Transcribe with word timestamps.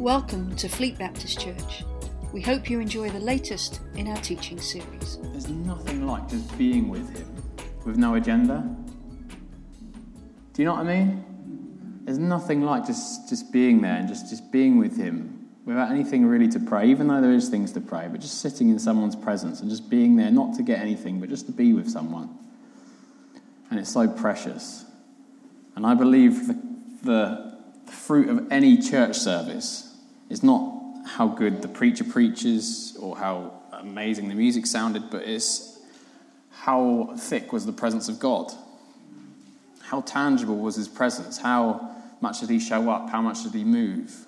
Welcome 0.00 0.54
to 0.56 0.68
Fleet 0.68 0.98
Baptist 0.98 1.40
Church. 1.40 1.82
We 2.30 2.42
hope 2.42 2.68
you 2.68 2.80
enjoy 2.80 3.08
the 3.08 3.18
latest 3.18 3.80
in 3.94 4.08
our 4.08 4.16
teaching 4.18 4.60
series. 4.60 5.16
There's 5.22 5.48
nothing 5.48 6.06
like 6.06 6.28
just 6.28 6.56
being 6.58 6.90
with 6.90 7.16
Him 7.16 7.34
with 7.86 7.96
no 7.96 8.14
agenda. 8.14 8.62
Do 10.52 10.62
you 10.62 10.66
know 10.66 10.74
what 10.74 10.86
I 10.86 10.98
mean? 10.98 12.02
There's 12.04 12.18
nothing 12.18 12.60
like 12.60 12.86
just, 12.86 13.30
just 13.30 13.50
being 13.50 13.80
there 13.80 13.94
and 13.94 14.06
just, 14.06 14.28
just 14.28 14.52
being 14.52 14.78
with 14.78 14.98
Him 14.98 15.48
without 15.64 15.90
anything 15.90 16.26
really 16.26 16.48
to 16.48 16.60
pray, 16.60 16.88
even 16.90 17.08
though 17.08 17.22
there 17.22 17.32
is 17.32 17.48
things 17.48 17.72
to 17.72 17.80
pray, 17.80 18.06
but 18.06 18.20
just 18.20 18.42
sitting 18.42 18.68
in 18.68 18.78
someone's 18.78 19.16
presence 19.16 19.60
and 19.60 19.70
just 19.70 19.88
being 19.88 20.16
there, 20.16 20.30
not 20.30 20.54
to 20.56 20.62
get 20.62 20.78
anything, 20.78 21.20
but 21.20 21.30
just 21.30 21.46
to 21.46 21.52
be 21.52 21.72
with 21.72 21.88
someone. 21.88 22.36
And 23.70 23.80
it's 23.80 23.90
so 23.90 24.06
precious. 24.06 24.84
And 25.74 25.86
I 25.86 25.94
believe 25.94 26.48
the, 26.48 26.62
the 27.02 27.56
fruit 27.90 28.28
of 28.28 28.52
any 28.52 28.76
church 28.76 29.16
service 29.16 29.85
it's 30.28 30.42
not 30.42 30.72
how 31.06 31.28
good 31.28 31.62
the 31.62 31.68
preacher 31.68 32.04
preaches 32.04 32.96
or 33.00 33.16
how 33.16 33.52
amazing 33.72 34.28
the 34.28 34.34
music 34.34 34.66
sounded, 34.66 35.10
but 35.10 35.22
it's 35.22 35.78
how 36.50 37.14
thick 37.16 37.52
was 37.52 37.66
the 37.66 37.72
presence 37.72 38.08
of 38.08 38.18
God? 38.18 38.52
How 39.82 40.00
tangible 40.00 40.56
was 40.56 40.74
his 40.74 40.88
presence? 40.88 41.38
How 41.38 41.94
much 42.20 42.40
did 42.40 42.50
he 42.50 42.58
show 42.58 42.90
up? 42.90 43.10
How 43.10 43.22
much 43.22 43.44
did 43.44 43.52
he 43.52 43.62
move? 43.62 44.26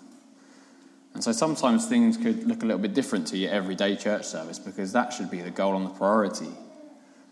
And 1.15 1.25
so 1.25 1.33
sometimes 1.33 1.87
things 1.87 2.17
could 2.17 2.45
look 2.45 2.63
a 2.63 2.67
little 2.67 2.81
bit 2.81 2.95
different 2.95 3.27
to 3.29 3.37
your 3.37 3.51
everyday 3.51 3.97
church 3.97 4.25
service 4.25 4.59
because 4.59 4.93
that 4.93 5.13
should 5.13 5.31
be 5.31 5.41
the 5.41 5.51
goal 5.51 5.75
and 5.75 5.85
the 5.85 5.91
priority 5.91 6.51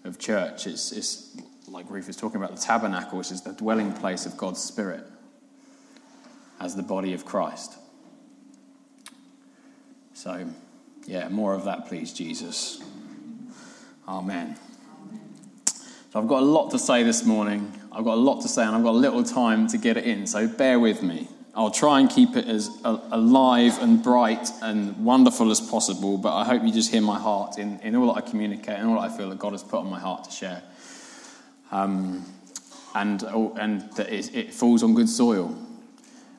of 0.04 0.18
church. 0.18 0.66
It's, 0.66 0.90
it's 0.90 1.36
like 1.68 1.88
Ruth 1.88 2.08
is 2.08 2.16
talking 2.16 2.38
about 2.38 2.56
the 2.56 2.60
tabernacle, 2.60 3.18
which 3.18 3.30
is 3.30 3.42
the 3.42 3.52
dwelling 3.52 3.92
place 3.92 4.26
of 4.26 4.36
God's 4.36 4.60
Spirit 4.60 5.04
as 6.58 6.74
the 6.74 6.82
body 6.82 7.12
of 7.12 7.24
Christ. 7.24 7.76
So, 10.26 10.44
yeah, 11.06 11.28
more 11.28 11.54
of 11.54 11.66
that, 11.66 11.86
please, 11.86 12.12
Jesus. 12.12 12.82
Amen. 14.08 14.58
So, 16.10 16.20
I've 16.20 16.26
got 16.26 16.42
a 16.42 16.44
lot 16.44 16.72
to 16.72 16.80
say 16.80 17.04
this 17.04 17.24
morning. 17.24 17.72
I've 17.92 18.02
got 18.02 18.14
a 18.14 18.20
lot 18.20 18.40
to 18.40 18.48
say, 18.48 18.64
and 18.64 18.74
I've 18.74 18.82
got 18.82 18.90
a 18.96 18.98
little 18.98 19.22
time 19.22 19.68
to 19.68 19.78
get 19.78 19.96
it 19.96 20.02
in, 20.02 20.26
so 20.26 20.48
bear 20.48 20.80
with 20.80 21.00
me. 21.00 21.28
I'll 21.54 21.70
try 21.70 22.00
and 22.00 22.10
keep 22.10 22.34
it 22.34 22.48
as 22.48 22.68
alive 22.82 23.80
and 23.80 24.02
bright 24.02 24.50
and 24.62 25.04
wonderful 25.04 25.52
as 25.52 25.60
possible, 25.60 26.18
but 26.18 26.34
I 26.34 26.44
hope 26.44 26.64
you 26.64 26.72
just 26.72 26.90
hear 26.90 27.02
my 27.02 27.20
heart 27.20 27.58
in, 27.58 27.78
in 27.84 27.94
all 27.94 28.12
that 28.12 28.24
I 28.24 28.28
communicate 28.28 28.80
and 28.80 28.88
all 28.88 29.00
that 29.00 29.12
I 29.12 29.16
feel 29.16 29.28
that 29.30 29.38
God 29.38 29.52
has 29.52 29.62
put 29.62 29.78
on 29.78 29.88
my 29.88 30.00
heart 30.00 30.24
to 30.24 30.32
share. 30.32 30.60
Um, 31.70 32.26
and, 32.96 33.22
oh, 33.28 33.54
and 33.60 33.82
that 33.92 34.12
it, 34.12 34.34
it 34.34 34.52
falls 34.52 34.82
on 34.82 34.92
good 34.92 35.08
soil. 35.08 35.56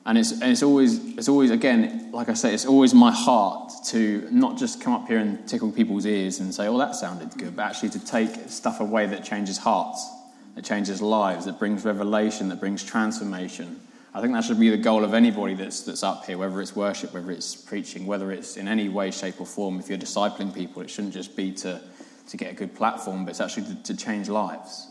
And 0.08 0.16
it's, 0.16 0.32
and 0.32 0.44
it's 0.44 0.62
always, 0.62 1.04
it's 1.18 1.28
always, 1.28 1.50
again, 1.50 2.10
like 2.12 2.30
I 2.30 2.32
say, 2.32 2.54
it's 2.54 2.64
always 2.64 2.94
my 2.94 3.12
heart 3.12 3.70
to 3.88 4.26
not 4.30 4.56
just 4.56 4.80
come 4.80 4.94
up 4.94 5.06
here 5.06 5.18
and 5.18 5.46
tickle 5.46 5.70
people's 5.70 6.06
ears 6.06 6.40
and 6.40 6.52
say, 6.54 6.66
oh, 6.66 6.78
that 6.78 6.96
sounded 6.96 7.30
good, 7.36 7.54
but 7.54 7.64
actually 7.64 7.90
to 7.90 8.02
take 8.02 8.30
stuff 8.48 8.80
away 8.80 9.04
that 9.04 9.22
changes 9.22 9.58
hearts, 9.58 10.08
that 10.54 10.64
changes 10.64 11.02
lives, 11.02 11.44
that 11.44 11.58
brings 11.58 11.84
revelation, 11.84 12.48
that 12.48 12.58
brings 12.58 12.82
transformation. 12.82 13.78
I 14.14 14.22
think 14.22 14.32
that 14.32 14.44
should 14.44 14.58
be 14.58 14.70
the 14.70 14.78
goal 14.78 15.04
of 15.04 15.12
anybody 15.12 15.52
that's, 15.52 15.82
that's 15.82 16.02
up 16.02 16.24
here, 16.24 16.38
whether 16.38 16.58
it's 16.62 16.74
worship, 16.74 17.12
whether 17.12 17.30
it's 17.30 17.54
preaching, 17.54 18.06
whether 18.06 18.32
it's 18.32 18.56
in 18.56 18.66
any 18.66 18.88
way, 18.88 19.10
shape, 19.10 19.38
or 19.38 19.46
form. 19.46 19.78
If 19.78 19.90
you're 19.90 19.98
discipling 19.98 20.54
people, 20.54 20.80
it 20.80 20.88
shouldn't 20.88 21.12
just 21.12 21.36
be 21.36 21.52
to, 21.52 21.82
to 22.28 22.36
get 22.38 22.50
a 22.50 22.54
good 22.54 22.74
platform, 22.74 23.26
but 23.26 23.32
it's 23.32 23.42
actually 23.42 23.74
to, 23.74 23.82
to 23.82 23.94
change 23.94 24.30
lives. 24.30 24.88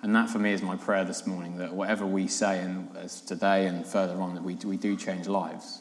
And 0.00 0.14
that 0.14 0.30
for 0.30 0.38
me 0.38 0.52
is 0.52 0.62
my 0.62 0.76
prayer 0.76 1.04
this 1.04 1.26
morning 1.26 1.58
that 1.58 1.72
whatever 1.72 2.06
we 2.06 2.28
say 2.28 2.60
and 2.60 2.88
as 2.96 3.20
today 3.20 3.66
and 3.66 3.84
further 3.84 4.20
on, 4.20 4.34
that 4.34 4.44
we, 4.44 4.54
we 4.54 4.76
do 4.76 4.96
change 4.96 5.26
lives 5.26 5.80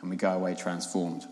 and 0.00 0.08
we 0.08 0.16
go 0.16 0.32
away 0.32 0.54
transformed. 0.54 1.26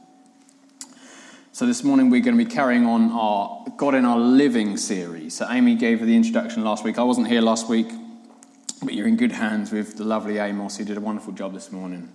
So 1.52 1.64
this 1.64 1.83
morning 1.84 2.11
we're 2.11 2.22
going 2.22 2.36
to 2.36 2.44
be 2.44 2.50
carrying 2.50 2.86
on 2.86 3.12
our 3.12 3.64
God 3.77 3.94
in 3.94 4.05
Our 4.05 4.19
Living 4.19 4.77
series. 4.77 5.34
So 5.34 5.46
Amy 5.48 5.77
gave 5.77 6.05
the 6.05 6.14
introduction 6.14 6.64
last 6.64 6.84
week. 6.84 6.98
I 6.98 7.05
wasn't 7.05 7.28
here 7.28 7.40
last 7.40 7.68
week, 7.68 7.89
but 8.83 8.95
you're 8.95 9.08
in 9.08 9.17
good 9.17 9.33
hands 9.33 9.70
with 9.70 9.96
the 9.96 10.05
lovely 10.05 10.39
Amos 10.39 10.77
who 10.77 10.84
did 10.84 10.96
a 10.96 11.01
wonderful 11.01 11.33
job 11.33 11.55
this 11.55 11.70
morning, 11.70 12.08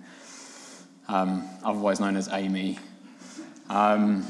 um, 1.08 1.48
otherwise 1.62 1.98
known 1.98 2.16
as 2.16 2.28
Amy. 2.28 2.78
Um, 3.68 4.26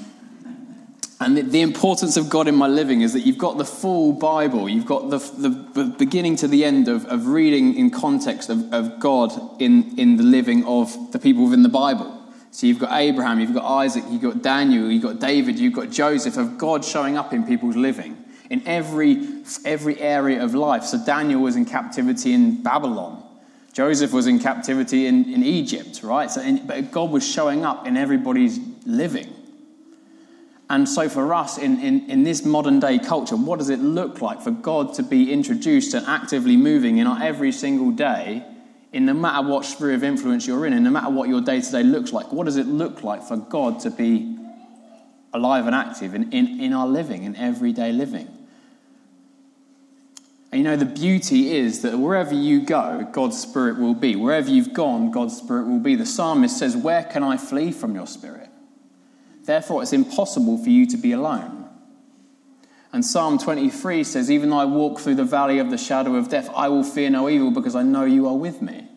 and 1.25 1.37
the, 1.37 1.43
the, 1.43 1.61
importance 1.63 2.17
of 2.17 2.29
God 2.29 2.49
in 2.49 2.55
my 2.55 2.67
living 2.67 3.01
is 3.01 3.13
that 3.15 3.21
you've 3.21 3.39
got 3.39 3.57
the 3.57 3.65
full 3.65 4.13
Bible, 4.13 4.69
you've 4.69 4.87
got 4.87 5.11
the, 5.11 5.19
the 5.19 5.85
beginning 5.99 6.37
to 6.37 6.49
the 6.49 6.65
end 6.65 6.89
of, 6.89 7.07
of 7.07 7.29
reading 7.29 7.77
in 7.77 7.91
context 7.91 8.51
of, 8.51 8.73
of 8.73 9.01
God 9.01 9.33
in, 9.61 9.99
in 9.99 10.17
the 10.17 10.23
living 10.23 10.65
of 10.67 11.13
the 11.13 11.19
people 11.19 11.45
within 11.45 11.63
the 11.63 11.69
Bible. 11.69 12.21
So 12.51 12.67
you've 12.67 12.79
got 12.79 12.93
Abraham, 12.93 13.41
you've 13.41 13.55
got 13.55 13.65
Isaac, 13.65 14.05
you've 14.11 14.23
got 14.23 14.43
Daniel, 14.43 14.91
you've 14.91 15.03
got 15.03 15.19
David, 15.19 15.59
you've 15.59 15.73
got 15.73 15.91
Joseph, 15.91 16.37
of 16.37 16.57
God 16.59 16.85
showing 16.85 17.17
up 17.17 17.33
in 17.33 17.45
people's 17.45 17.75
living 17.75 18.23
in 18.51 18.63
every, 18.69 19.43
every 19.65 19.99
area 20.01 20.43
of 20.43 20.55
life. 20.55 20.85
So 20.85 21.05
Daniel 21.05 21.41
was 21.41 21.57
in 21.57 21.65
captivity 21.65 22.33
in 22.33 22.63
Babylon. 22.63 23.23
Joseph 23.73 24.13
was 24.13 24.29
in 24.29 24.39
captivity 24.39 25.07
in, 25.07 25.25
in 25.33 25.43
Egypt, 25.43 26.03
right? 26.05 26.31
So 26.31 26.41
in, 26.43 26.65
but 26.65 26.93
God 26.93 27.11
was 27.11 27.29
showing 27.29 27.65
up 27.65 27.89
in 27.89 27.97
everybody's 27.97 28.61
living. 28.87 29.34
And 30.71 30.89
so, 30.89 31.09
for 31.11 31.35
us 31.35 31.59
in, 31.59 31.79
in, 31.81 32.11
in, 32.11 32.25
this 32.25 32.45
modern 32.45 32.81
day 32.81 32.99
culture, 32.99 33.37
what 33.37 33.59
does 33.59 33.69
it 33.69 33.81
look 33.81 34.23
like 34.23 34.41
for 34.41 34.51
God 34.51 34.95
to 34.95 35.03
be 35.03 35.31
introduced 35.31 35.93
and 35.93 36.07
actively 36.07 36.57
moving 36.57 36.97
in 36.99 37.07
our 37.07 37.23
every 37.23 37.53
single 37.53 37.91
day, 37.91 38.43
in 38.93 39.05
no 39.05 39.13
matter 39.13 39.47
what 39.47 39.67
sphere 39.67 39.93
of 39.93 40.03
influence 40.03 40.47
you're 40.47 40.65
in, 40.65 40.73
and 40.73 40.83
no 40.83 40.91
matter 40.91 41.11
what 41.11 41.29
your 41.29 41.43
day 41.43 41.61
to 41.61 41.71
day 41.71 41.83
looks 41.83 42.15
like? 42.15 42.33
What 42.33 42.45
does 42.45 42.57
it 42.57 42.67
look 42.67 43.03
like 43.03 43.23
for 43.23 43.37
God 43.37 43.81
to 43.81 43.91
be 43.91 44.39
alive 45.35 45.67
and 45.67 45.75
active 45.75 46.15
in, 46.15 46.33
in, 46.33 46.61
in 46.61 46.73
our 46.73 46.87
living, 46.87 47.25
in 47.25 47.37
everyday 47.37 47.93
living? 47.93 48.29
And 50.51 50.63
you 50.63 50.65
know, 50.71 50.77
the 50.77 50.87
beauty 50.87 51.57
is 51.57 51.83
that 51.83 51.99
wherever 51.99 52.33
you 52.33 52.63
go, 52.63 53.07
God's 53.13 53.39
Spirit 53.39 53.77
will 53.77 53.93
be. 53.93 54.17
Wherever 54.17 54.49
you've 54.49 54.73
gone, 54.73 55.11
God's 55.11 55.37
Spirit 55.37 55.67
will 55.67 55.81
be. 55.81 55.95
The 55.95 56.07
psalmist 56.07 56.57
says, 56.57 56.75
Where 56.75 57.03
can 57.03 57.23
I 57.23 57.37
flee 57.37 57.71
from 57.73 57.95
your 57.97 58.07
Spirit? 58.07 58.49
Therefore, 59.45 59.83
it's 59.83 59.93
impossible 59.93 60.59
for 60.59 60.71
you 60.71 60.87
to 60.87 60.97
be 60.97 61.13
alone. 61.13 61.69
And 62.93 63.05
Psalm 63.05 63.39
23 63.39 64.05
says, 64.05 64.31
Even 64.31 64.51
though 64.51 64.59
I 64.59 64.65
walk 64.65 65.01
through 65.01 65.17
the 65.17 65.25
valley 65.25 65.59
of 65.59 65.71
the 65.71 65.77
shadow 65.77 66.15
of 66.15 66.29
death, 66.29 66.49
I 66.55 66.69
will 66.69 66.85
fear 66.85 67.11
no 67.11 67.29
evil 67.29 67.51
because 67.51 67.75
I 67.75 67.83
know 67.83 68.05
you 68.05 68.29
are 68.29 68.37
with 68.37 68.63
me. 68.63 68.89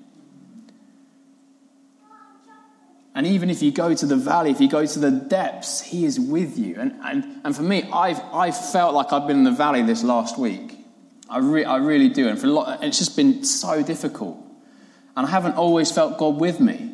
And 3.15 3.25
even 3.25 3.49
if 3.49 3.63
you 3.63 3.71
go 3.71 3.95
to 3.95 4.05
the 4.05 4.15
valley, 4.15 4.51
if 4.51 4.61
you 4.61 4.69
go 4.69 4.85
to 4.85 4.99
the 4.99 5.09
depths, 5.09 5.81
He 5.81 6.05
is 6.05 6.19
with 6.19 6.59
you. 6.59 6.75
And, 6.77 6.93
and, 7.03 7.41
and 7.43 7.55
for 7.55 7.63
me, 7.63 7.89
I've, 7.91 8.21
I've 8.31 8.55
felt 8.71 8.93
like 8.93 9.11
I've 9.11 9.27
been 9.27 9.37
in 9.37 9.43
the 9.43 9.51
valley 9.51 9.81
this 9.81 10.03
last 10.03 10.37
week. 10.37 10.77
I, 11.27 11.39
re- 11.39 11.65
I 11.65 11.77
really 11.77 12.09
do. 12.09 12.27
And 12.29 12.39
for 12.39 12.45
a 12.45 12.51
lot, 12.51 12.83
it's 12.83 12.99
just 12.99 13.15
been 13.15 13.43
so 13.43 13.81
difficult. 13.81 14.37
And 15.15 15.25
I 15.25 15.29
haven't 15.31 15.55
always 15.55 15.91
felt 15.91 16.19
God 16.19 16.39
with 16.39 16.59
me. 16.59 16.93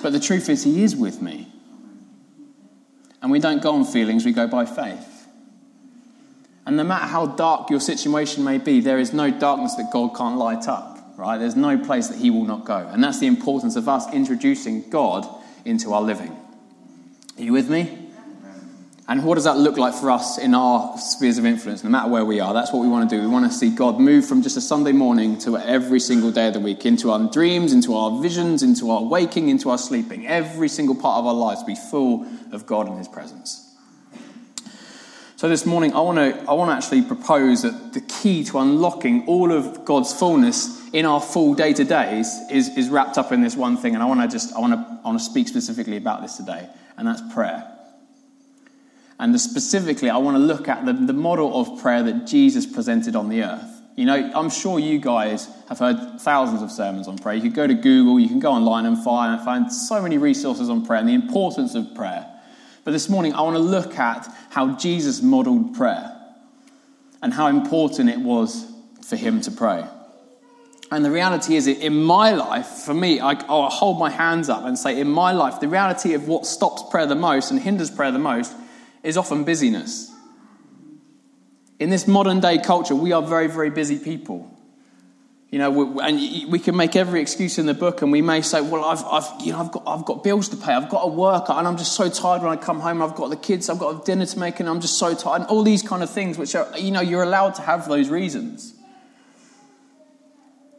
But 0.00 0.12
the 0.12 0.20
truth 0.20 0.48
is, 0.48 0.62
He 0.62 0.84
is 0.84 0.94
with 0.94 1.20
me. 1.20 1.52
And 3.26 3.32
we 3.32 3.40
don't 3.40 3.60
go 3.60 3.72
on 3.72 3.84
feelings, 3.84 4.24
we 4.24 4.30
go 4.30 4.46
by 4.46 4.64
faith. 4.64 5.26
And 6.64 6.76
no 6.76 6.84
matter 6.84 7.06
how 7.06 7.26
dark 7.26 7.70
your 7.70 7.80
situation 7.80 8.44
may 8.44 8.58
be, 8.58 8.78
there 8.78 9.00
is 9.00 9.12
no 9.12 9.32
darkness 9.32 9.74
that 9.74 9.90
God 9.92 10.14
can't 10.16 10.38
light 10.38 10.68
up, 10.68 11.12
right? 11.16 11.36
There's 11.36 11.56
no 11.56 11.76
place 11.76 12.06
that 12.06 12.18
He 12.18 12.30
will 12.30 12.44
not 12.44 12.64
go. 12.64 12.76
And 12.76 13.02
that's 13.02 13.18
the 13.18 13.26
importance 13.26 13.74
of 13.74 13.88
us 13.88 14.08
introducing 14.14 14.88
God 14.90 15.26
into 15.64 15.92
our 15.92 16.02
living. 16.02 16.38
Are 17.36 17.42
you 17.42 17.52
with 17.52 17.68
me? 17.68 18.05
And 19.08 19.24
what 19.24 19.36
does 19.36 19.44
that 19.44 19.56
look 19.56 19.76
like 19.76 19.94
for 19.94 20.10
us 20.10 20.36
in 20.36 20.52
our 20.52 20.98
spheres 20.98 21.38
of 21.38 21.46
influence, 21.46 21.84
no 21.84 21.90
matter 21.90 22.08
where 22.08 22.24
we 22.24 22.40
are? 22.40 22.52
That's 22.52 22.72
what 22.72 22.82
we 22.82 22.88
want 22.88 23.08
to 23.08 23.16
do. 23.16 23.22
We 23.22 23.28
want 23.28 23.50
to 23.50 23.56
see 23.56 23.70
God 23.70 24.00
move 24.00 24.26
from 24.26 24.42
just 24.42 24.56
a 24.56 24.60
Sunday 24.60 24.90
morning 24.90 25.38
to 25.40 25.56
every 25.56 26.00
single 26.00 26.32
day 26.32 26.48
of 26.48 26.54
the 26.54 26.60
week, 26.60 26.84
into 26.84 27.12
our 27.12 27.30
dreams, 27.30 27.72
into 27.72 27.94
our 27.94 28.20
visions, 28.20 28.64
into 28.64 28.90
our 28.90 29.04
waking, 29.04 29.48
into 29.48 29.70
our 29.70 29.78
sleeping. 29.78 30.26
Every 30.26 30.68
single 30.68 30.96
part 30.96 31.20
of 31.20 31.26
our 31.26 31.34
lives 31.34 31.62
be 31.62 31.76
full 31.76 32.26
of 32.50 32.66
God 32.66 32.88
and 32.88 32.98
His 32.98 33.06
presence. 33.06 33.62
So 35.36 35.48
this 35.48 35.64
morning, 35.66 35.92
I 35.92 36.00
want 36.00 36.18
to 36.18 36.50
I 36.50 36.54
want 36.54 36.70
to 36.70 36.74
actually 36.74 37.02
propose 37.02 37.62
that 37.62 37.92
the 37.92 38.00
key 38.00 38.42
to 38.44 38.58
unlocking 38.58 39.28
all 39.28 39.52
of 39.52 39.84
God's 39.84 40.12
fullness 40.12 40.88
in 40.92 41.06
our 41.06 41.20
full 41.20 41.54
day 41.54 41.72
to 41.74 41.84
days 41.84 42.40
is, 42.50 42.76
is 42.76 42.88
wrapped 42.88 43.18
up 43.18 43.30
in 43.30 43.40
this 43.40 43.54
one 43.54 43.76
thing, 43.76 43.94
and 43.94 44.02
I 44.02 44.06
want 44.06 44.20
to 44.22 44.28
just 44.28 44.52
I 44.52 44.58
want 44.58 44.72
to 44.72 45.00
I 45.04 45.06
want 45.06 45.20
to 45.20 45.24
speak 45.24 45.46
specifically 45.46 45.96
about 45.96 46.22
this 46.22 46.36
today, 46.36 46.68
and 46.96 47.06
that's 47.06 47.22
prayer. 47.32 47.75
And 49.18 49.38
specifically, 49.40 50.10
I 50.10 50.18
want 50.18 50.36
to 50.36 50.42
look 50.42 50.68
at 50.68 50.84
the, 50.84 50.92
the 50.92 51.12
model 51.12 51.58
of 51.58 51.80
prayer 51.80 52.02
that 52.02 52.26
Jesus 52.26 52.66
presented 52.66 53.16
on 53.16 53.28
the 53.28 53.42
earth. 53.42 53.76
You 53.96 54.04
know, 54.04 54.30
I'm 54.34 54.50
sure 54.50 54.78
you 54.78 54.98
guys 54.98 55.48
have 55.70 55.78
heard 55.78 56.20
thousands 56.20 56.60
of 56.60 56.70
sermons 56.70 57.08
on 57.08 57.16
prayer. 57.16 57.34
You 57.34 57.42
could 57.42 57.54
go 57.54 57.66
to 57.66 57.74
Google, 57.74 58.20
you 58.20 58.28
can 58.28 58.40
go 58.40 58.52
online 58.52 58.84
and 58.84 59.02
find, 59.02 59.42
find 59.42 59.72
so 59.72 60.02
many 60.02 60.18
resources 60.18 60.68
on 60.68 60.84
prayer 60.84 61.00
and 61.00 61.08
the 61.08 61.14
importance 61.14 61.74
of 61.74 61.94
prayer. 61.94 62.26
But 62.84 62.90
this 62.90 63.08
morning, 63.08 63.32
I 63.32 63.40
want 63.40 63.56
to 63.56 63.62
look 63.62 63.98
at 63.98 64.28
how 64.50 64.76
Jesus 64.76 65.22
modeled 65.22 65.74
prayer 65.74 66.12
and 67.22 67.32
how 67.32 67.46
important 67.46 68.10
it 68.10 68.18
was 68.18 68.70
for 69.02 69.16
him 69.16 69.40
to 69.40 69.50
pray. 69.50 69.86
And 70.90 71.04
the 71.04 71.10
reality 71.10 71.56
is, 71.56 71.66
in 71.66 71.94
my 71.94 72.32
life, 72.32 72.66
for 72.66 72.94
me, 72.94 73.18
I, 73.18 73.32
I'll 73.48 73.70
hold 73.70 73.98
my 73.98 74.10
hands 74.10 74.48
up 74.48 74.64
and 74.64 74.78
say, 74.78 75.00
in 75.00 75.08
my 75.08 75.32
life, 75.32 75.58
the 75.58 75.68
reality 75.68 76.12
of 76.12 76.28
what 76.28 76.46
stops 76.46 76.84
prayer 76.90 77.06
the 77.06 77.16
most 77.16 77.50
and 77.50 77.58
hinders 77.58 77.90
prayer 77.90 78.12
the 78.12 78.18
most 78.18 78.52
is 79.06 79.16
often 79.16 79.44
busyness. 79.44 80.10
In 81.78 81.90
this 81.90 82.08
modern 82.08 82.40
day 82.40 82.58
culture, 82.58 82.96
we 82.96 83.12
are 83.12 83.22
very, 83.22 83.46
very 83.46 83.70
busy 83.70 83.98
people. 84.00 84.50
You 85.48 85.60
know, 85.60 85.70
we, 85.70 86.02
and 86.02 86.50
we 86.50 86.58
can 86.58 86.76
make 86.76 86.96
every 86.96 87.20
excuse 87.20 87.56
in 87.56 87.66
the 87.66 87.74
book, 87.74 88.02
and 88.02 88.10
we 88.10 88.20
may 88.20 88.42
say, 88.42 88.60
"Well, 88.60 88.84
I've, 88.84 89.04
I've, 89.04 89.46
you 89.46 89.52
know, 89.52 89.60
I've 89.60 89.70
got, 89.70 89.84
I've 89.86 90.04
got 90.04 90.24
bills 90.24 90.48
to 90.48 90.56
pay. 90.56 90.72
I've 90.72 90.88
got 90.88 91.02
to 91.02 91.08
work, 91.08 91.48
and 91.48 91.68
I'm 91.68 91.76
just 91.76 91.92
so 91.92 92.10
tired 92.10 92.42
when 92.42 92.50
I 92.50 92.56
come 92.56 92.80
home. 92.80 93.00
I've 93.00 93.14
got 93.14 93.30
the 93.30 93.36
kids. 93.36 93.70
I've 93.70 93.78
got 93.78 94.04
dinner 94.04 94.26
to 94.26 94.38
make, 94.40 94.58
and 94.58 94.68
I'm 94.68 94.80
just 94.80 94.98
so 94.98 95.14
tired." 95.14 95.42
And 95.42 95.50
all 95.50 95.62
these 95.62 95.82
kind 95.82 96.02
of 96.02 96.10
things, 96.10 96.36
which 96.36 96.56
are, 96.56 96.68
you 96.76 96.90
know, 96.90 97.00
you're 97.00 97.22
allowed 97.22 97.54
to 97.54 97.62
have 97.62 97.88
those 97.88 98.08
reasons. 98.08 98.74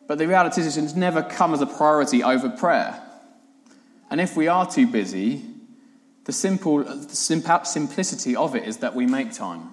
But 0.05 0.17
the 0.17 0.27
reality 0.27 0.59
is, 0.59 0.75
it's 0.75 0.95
never 0.95 1.23
come 1.23 1.53
as 1.53 1.61
a 1.61 1.65
priority 1.65 2.23
over 2.23 2.49
prayer. 2.49 3.01
And 4.09 4.19
if 4.19 4.35
we 4.35 4.49
are 4.49 4.69
too 4.69 4.85
busy, 4.85 5.45
the 6.27 6.33
simple 6.33 6.83
the 6.83 7.15
simplicity 7.63 8.35
of 8.35 8.53
it 8.53 8.65
is 8.65 8.77
that 8.79 8.93
we 8.93 9.07
make 9.07 9.31
time. 9.31 9.69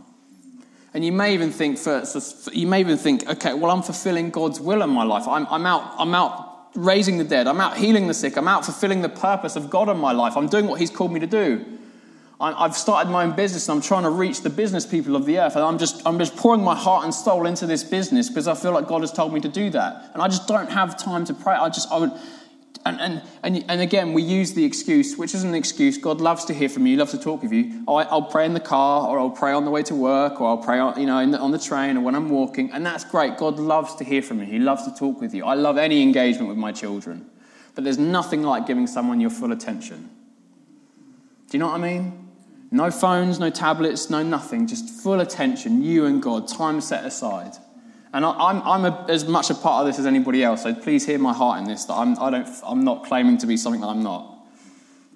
And 0.94 1.04
you 1.04 1.10
may 1.10 1.34
even 1.34 1.50
think, 1.50 1.78
for, 1.78 2.04
you 2.52 2.68
may 2.68 2.78
even 2.78 2.96
think, 2.96 3.28
okay, 3.28 3.54
well, 3.54 3.72
I'm 3.72 3.82
fulfilling 3.82 4.30
God's 4.30 4.60
will 4.60 4.80
in 4.82 4.90
my 4.90 5.02
life. 5.02 5.26
I'm, 5.26 5.48
I'm, 5.50 5.66
out, 5.66 5.96
I'm 5.98 6.14
out 6.14 6.68
raising 6.76 7.18
the 7.18 7.24
dead. 7.24 7.48
I'm 7.48 7.60
out 7.60 7.76
healing 7.76 8.06
the 8.06 8.14
sick. 8.14 8.36
I'm 8.36 8.46
out 8.46 8.64
fulfilling 8.64 9.02
the 9.02 9.08
purpose 9.08 9.56
of 9.56 9.68
God 9.68 9.88
in 9.88 9.96
my 9.98 10.12
life. 10.12 10.36
I'm 10.36 10.46
doing 10.46 10.68
what 10.68 10.78
He's 10.78 10.90
called 10.90 11.12
me 11.12 11.18
to 11.18 11.26
do. 11.26 11.64
I've 12.40 12.76
started 12.76 13.10
my 13.10 13.24
own 13.24 13.34
business 13.34 13.68
and 13.68 13.76
I'm 13.76 13.82
trying 13.82 14.04
to 14.04 14.10
reach 14.10 14.42
the 14.42 14.50
business 14.50 14.86
people 14.86 15.16
of 15.16 15.24
the 15.24 15.40
earth. 15.40 15.56
And 15.56 15.64
I'm 15.64 15.78
just, 15.78 16.02
I'm 16.06 16.20
just 16.20 16.36
pouring 16.36 16.62
my 16.62 16.76
heart 16.76 17.02
and 17.02 17.12
soul 17.12 17.46
into 17.46 17.66
this 17.66 17.82
business 17.82 18.28
because 18.28 18.46
I 18.46 18.54
feel 18.54 18.72
like 18.72 18.86
God 18.86 19.00
has 19.00 19.10
told 19.10 19.32
me 19.32 19.40
to 19.40 19.48
do 19.48 19.70
that. 19.70 20.10
And 20.12 20.22
I 20.22 20.28
just 20.28 20.46
don't 20.46 20.70
have 20.70 20.96
time 20.96 21.24
to 21.24 21.34
pray. 21.34 21.54
I 21.54 21.68
just, 21.70 21.90
I 21.90 21.98
would, 21.98 22.12
and, 22.86 23.00
and, 23.00 23.22
and, 23.42 23.64
and 23.68 23.80
again, 23.80 24.12
we 24.12 24.22
use 24.22 24.52
the 24.52 24.64
excuse, 24.64 25.16
which 25.16 25.34
isn't 25.34 25.48
an 25.48 25.54
excuse. 25.54 25.96
God 25.96 26.20
loves 26.20 26.44
to 26.46 26.54
hear 26.54 26.68
from 26.68 26.86
you, 26.86 26.92
he 26.92 26.98
loves 26.98 27.12
to 27.12 27.18
talk 27.18 27.42
with 27.42 27.52
you. 27.52 27.82
Oh, 27.88 27.94
I, 27.94 28.12
will 28.12 28.22
pray 28.22 28.44
in 28.44 28.52
the 28.52 28.60
car, 28.60 29.08
or 29.08 29.18
I'll 29.18 29.30
pray 29.30 29.52
on 29.52 29.64
the 29.64 29.70
way 29.70 29.82
to 29.84 29.94
work, 29.94 30.40
or 30.40 30.48
I'll 30.48 30.58
pray 30.58 30.78
on, 30.78 31.00
you 31.00 31.06
know, 31.06 31.30
the, 31.30 31.38
on 31.38 31.50
the 31.50 31.58
train, 31.58 31.96
or 31.96 32.00
when 32.00 32.14
I'm 32.14 32.28
walking. 32.28 32.70
And 32.72 32.84
that's 32.84 33.04
great. 33.04 33.38
God 33.38 33.58
loves 33.58 33.94
to 33.96 34.04
hear 34.04 34.20
from 34.20 34.40
you, 34.40 34.46
He 34.46 34.58
loves 34.58 34.84
to 34.84 34.94
talk 34.94 35.20
with 35.20 35.34
you. 35.34 35.46
I 35.46 35.54
love 35.54 35.78
any 35.78 36.02
engagement 36.02 36.48
with 36.48 36.58
my 36.58 36.72
children. 36.72 37.30
But 37.74 37.84
there's 37.84 37.98
nothing 37.98 38.42
like 38.42 38.66
giving 38.66 38.86
someone 38.86 39.18
your 39.18 39.30
full 39.30 39.50
attention. 39.50 40.10
Do 41.50 41.56
you 41.56 41.58
know 41.60 41.68
what 41.68 41.80
I 41.80 41.92
mean? 41.92 42.28
No 42.70 42.90
phones, 42.90 43.38
no 43.38 43.50
tablets, 43.50 44.10
no 44.10 44.22
nothing, 44.22 44.66
just 44.66 44.90
full 45.02 45.20
attention, 45.20 45.82
you 45.82 46.04
and 46.06 46.22
God, 46.22 46.48
time 46.48 46.80
set 46.80 47.04
aside. 47.04 47.52
And 48.14 48.24
I, 48.24 48.50
am 48.50 48.62
I'm, 48.62 48.84
a, 48.84 49.06
as 49.08 49.24
much 49.24 49.50
a 49.50 49.56
part 49.56 49.80
of 49.80 49.88
this 49.88 49.98
as 49.98 50.06
anybody 50.06 50.44
else, 50.44 50.62
so 50.62 50.72
please 50.72 51.04
hear 51.04 51.18
my 51.18 51.32
heart 51.32 51.58
in 51.58 51.66
this 51.66 51.84
that 51.86 51.94
I'm, 51.94 52.16
I 52.20 52.30
don't, 52.30 52.48
I'm 52.64 52.84
not 52.84 53.04
claiming 53.04 53.38
to 53.38 53.46
be 53.48 53.56
something 53.56 53.80
that 53.80 53.88
I'm 53.88 54.04
not. 54.04 54.38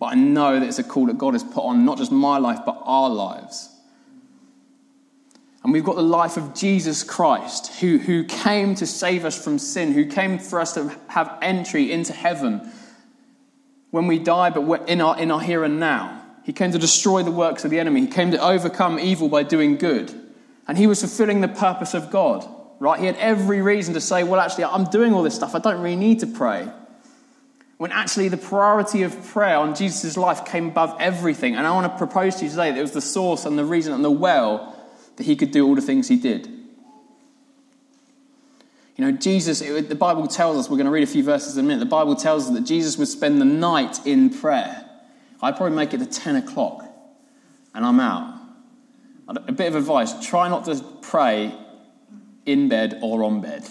But 0.01 0.07
I 0.07 0.15
know 0.17 0.59
that 0.59 0.67
it's 0.67 0.81
a 0.81 0.85
call 0.85 1.07
that 1.07 1.17
God 1.17 1.35
has 1.35 1.45
put 1.45 1.63
on 1.63 1.85
not 1.85 1.99
just 1.99 2.11
my 2.11 2.39
life, 2.39 2.59
but 2.67 2.83
our 2.83 3.09
lives. 3.09 3.73
And 5.63 5.73
we've 5.73 5.85
got 5.85 5.95
the 5.95 6.03
life 6.03 6.37
of 6.37 6.57
Jesus 6.57 7.05
Christ, 7.05 7.73
who, 7.79 7.99
who 7.99 8.25
came 8.25 8.75
to 8.75 8.87
save 8.87 9.25
us 9.25 9.43
from 9.43 9.61
sin, 9.61 9.93
who 9.93 10.05
came 10.05 10.41
for 10.41 10.61
us 10.61 10.75
to 10.75 10.93
have 11.07 11.39
entry 11.41 11.93
into 11.93 12.13
heaven 12.13 12.69
when 13.93 14.09
we 14.09 14.19
die, 14.19 14.51
but 14.51 14.63
we're 14.63 14.85
in 14.87 15.01
our, 15.01 15.17
in 15.17 15.31
our 15.31 15.41
here 15.41 15.63
and 15.63 15.79
now. 15.79 16.21
He 16.43 16.53
came 16.53 16.73
to 16.73 16.79
destroy 16.79 17.23
the 17.23 17.31
works 17.31 17.65
of 17.65 17.71
the 17.71 17.79
enemy. 17.79 18.01
He 18.01 18.07
came 18.09 18.33
to 18.33 18.45
overcome 18.45 18.99
evil 18.99 19.29
by 19.29 19.45
doing 19.45 19.77
good. 19.77 20.13
And 20.67 20.77
he 20.77 20.89
was 20.89 20.99
fulfilling 20.99 21.43
the 21.43 21.49
purpose 21.49 21.95
of 21.95 22.11
God 22.11 22.57
right? 22.81 23.01
He 23.01 23.07
had 23.07 23.17
every 23.17 23.61
reason 23.63 23.95
to 23.95 24.01
say, 24.01 24.23
well, 24.23 24.41
actually, 24.41 24.65
I'm 24.65 24.85
doing 24.85 25.13
all 25.13 25.23
this 25.23 25.35
stuff. 25.35 25.55
I 25.55 25.59
don't 25.59 25.81
really 25.81 25.97
need 25.97 26.21
to 26.21 26.27
pray. 26.27 26.69
When 27.77 27.93
actually 27.93 28.29
the 28.29 28.37
priority 28.37 29.03
of 29.03 29.27
prayer 29.29 29.57
on 29.57 29.75
Jesus' 29.75 30.17
life 30.17 30.45
came 30.45 30.69
above 30.69 30.97
everything. 30.99 31.55
And 31.55 31.67
I 31.67 31.71
want 31.71 31.91
to 31.91 31.97
propose 31.97 32.37
to 32.37 32.45
you 32.45 32.51
today 32.51 32.71
that 32.71 32.79
it 32.79 32.83
was 32.83 32.93
the 32.93 33.01
source 33.01 33.45
and 33.45 33.59
the 33.59 33.65
reason 33.65 33.93
and 33.93 34.05
the 34.05 34.11
well 34.11 34.75
that 35.17 35.25
he 35.25 35.37
could 35.37 35.51
do 35.51 35.67
all 35.67 35.75
the 35.75 35.81
things 35.81 36.09
he 36.09 36.17
did. 36.17 36.47
You 38.97 39.05
know, 39.05 39.13
Jesus, 39.13 39.61
it, 39.61 39.89
the 39.89 39.95
Bible 39.95 40.27
tells 40.27 40.57
us, 40.57 40.69
we're 40.69 40.77
going 40.77 40.87
to 40.87 40.93
read 40.93 41.05
a 41.05 41.07
few 41.07 41.23
verses 41.23 41.57
in 41.57 41.65
a 41.65 41.69
minute, 41.69 41.79
the 41.79 41.87
Bible 41.87 42.17
tells 42.17 42.49
us 42.49 42.55
that 42.55 42.63
Jesus 42.65 42.99
would 42.99 43.07
spend 43.07 43.41
the 43.41 43.45
night 43.45 44.05
in 44.05 44.31
prayer. 44.31 44.85
I'd 45.41 45.57
probably 45.57 45.77
make 45.77 45.95
it 45.95 45.99
to 45.99 46.07
10 46.07 46.35
o'clock 46.35 46.85
and 47.75 47.87
I'm 47.87 48.01
out. 48.01 48.35
A 49.29 49.53
bit 49.53 49.69
of 49.69 49.77
advice 49.77 50.27
try 50.27 50.49
not 50.49 50.65
to 50.65 50.83
pray 51.03 51.55
in 52.49 52.69
bed 52.69 52.99
or 53.03 53.23
on 53.23 53.41
bed. 53.41 53.65